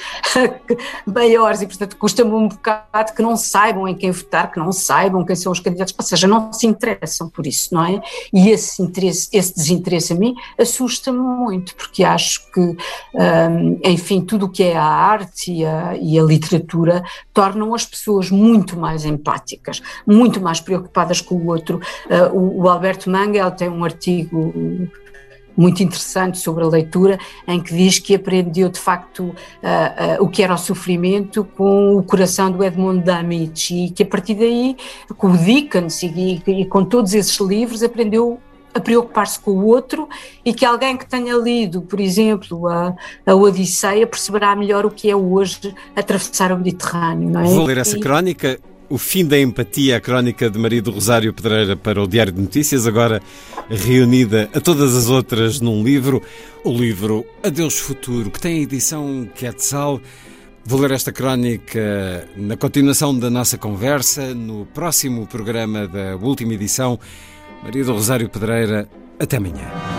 maiores 1.06 1.62
e 1.62 1.68
portanto 1.68 1.96
custa-me 1.96 2.32
um 2.32 2.48
bocado 2.48 3.14
que 3.16 3.22
não 3.22 3.38
saibam 3.38 3.88
em 3.88 3.94
quem 3.94 4.10
votar, 4.10 4.52
que 4.52 4.60
não 4.60 4.72
saibam 4.72 5.24
quem 5.24 5.36
são 5.36 5.52
os 5.52 5.60
candidatos, 5.60 5.94
ou 5.98 6.04
seja, 6.04 6.28
não 6.28 6.52
se 6.52 6.66
interessam 6.66 7.30
por 7.30 7.46
isso, 7.46 7.74
não 7.74 7.86
é? 7.86 8.02
E 8.34 8.50
esse 8.50 8.82
interesse, 8.82 9.30
esse 9.32 9.54
desinteresse 9.56 10.14
a 10.14 10.16
mim 10.16 10.36
assusta-me 10.58 11.20
muito, 11.20 11.76
porque 11.76 12.04
acho 12.04 12.52
que, 12.52 12.60
um, 12.60 13.80
enfim, 13.84 14.22
tudo 14.22 14.48
o 14.48 14.50
que 14.50 14.64
é 14.64 14.76
a 14.76 14.84
arte 14.84 15.52
e 15.52 15.66
a, 15.66 15.96
e 16.02 16.18
a 16.18 16.24
literatura 16.24 17.04
tornam 17.32 17.76
as 17.76 17.86
pessoas 17.86 18.32
muito 18.32 18.78
mais 18.78 19.06
empáticas, 19.06 19.82
muito 20.06 20.42
mais 20.42 20.60
preocupadas 20.60 21.22
com 21.22 21.36
o 21.36 21.48
outro. 21.48 21.80
Uh, 22.08 22.36
o, 22.36 22.64
o 22.64 22.70
Alberto 22.70 23.10
Mangel 23.10 23.52
tem 23.52 23.70
um 23.70 23.84
artigo 23.84 24.54
muito 25.58 25.82
interessante 25.82 26.38
sobre 26.38 26.64
a 26.64 26.68
leitura, 26.68 27.18
em 27.48 27.60
que 27.60 27.74
diz 27.76 27.98
que 27.98 28.14
aprendeu 28.14 28.70
de 28.70 28.80
facto 28.80 29.24
uh, 29.24 29.32
uh, 29.32 30.24
o 30.24 30.30
que 30.30 30.44
era 30.44 30.54
o 30.54 30.58
sofrimento 30.58 31.44
com 31.44 31.98
o 31.98 32.04
coração 32.04 32.52
do 32.52 32.64
Edmond 32.64 33.04
Damici 33.04 33.86
e 33.86 33.90
que 33.90 34.04
a 34.04 34.06
partir 34.06 34.36
daí, 34.36 34.78
com 35.18 35.32
o 35.32 35.38
Dickens 35.38 36.04
e, 36.04 36.42
e 36.46 36.66
com 36.66 36.86
todos 36.86 37.14
esses 37.16 37.40
livros, 37.40 37.82
aprendeu 37.82 38.40
a 38.74 38.80
preocupar-se 38.80 39.40
com 39.40 39.52
o 39.52 39.66
outro 39.66 40.08
e 40.46 40.54
que 40.54 40.64
alguém 40.64 40.96
que 40.96 41.08
tenha 41.08 41.36
lido, 41.36 41.82
por 41.82 42.00
exemplo, 42.00 42.68
a, 42.68 42.96
a 43.26 43.36
Odisseia 43.36 44.06
perceberá 44.06 44.56
melhor 44.56 44.86
o 44.86 44.92
que 44.92 45.10
é 45.10 45.16
hoje 45.16 45.74
atravessar 45.96 46.52
o 46.52 46.58
Mediterrâneo. 46.58 47.38
É? 47.40 47.44
Vou 47.44 47.66
ler 47.66 47.80
essa 47.80 48.00
crónica 48.00 48.60
o 48.90 48.98
fim 48.98 49.26
da 49.26 49.40
empatia, 49.40 49.98
a 49.98 50.02
crónica 50.02 50.50
de 50.50 50.58
Maria 50.58 50.82
do 50.82 50.92
Rosário 50.92 51.34
Pedreira 51.34 51.76
para 51.76 52.02
o 52.02 52.08
Diário 52.08 52.32
de 52.32 52.42
Notícias, 52.42 52.88
agora 52.88 53.22
reunida 53.70 54.50
a 54.54 54.60
todas 54.60 54.96
as 54.96 55.10
outras 55.10 55.60
num 55.60 55.84
livro. 55.84 56.22
O 56.64 56.72
livro 56.72 57.26
Adeus 57.44 57.78
Futuro, 57.80 58.30
que 58.32 58.40
tem 58.40 58.60
a 58.60 58.62
edição 58.62 59.28
Quetzal. 59.36 60.02
Vou 60.66 60.80
ler 60.82 60.92
esta 60.92 61.12
crónica 61.12 62.28
na 62.36 62.58
continuação 62.58 63.18
da 63.18 63.30
nossa 63.30 63.58
conversa, 63.58 64.34
no 64.34 64.66
próximo 64.66 65.26
programa 65.26 65.88
da 65.88 66.16
última 66.18 66.54
edição. 66.54 67.00
Maria 67.64 67.86
do 67.86 67.94
Rosário 67.94 68.30
Pedreira, 68.30 68.88
até 69.20 69.38
amanhã. 69.38 69.97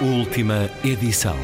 Última 0.00 0.70
edição. 0.82 1.36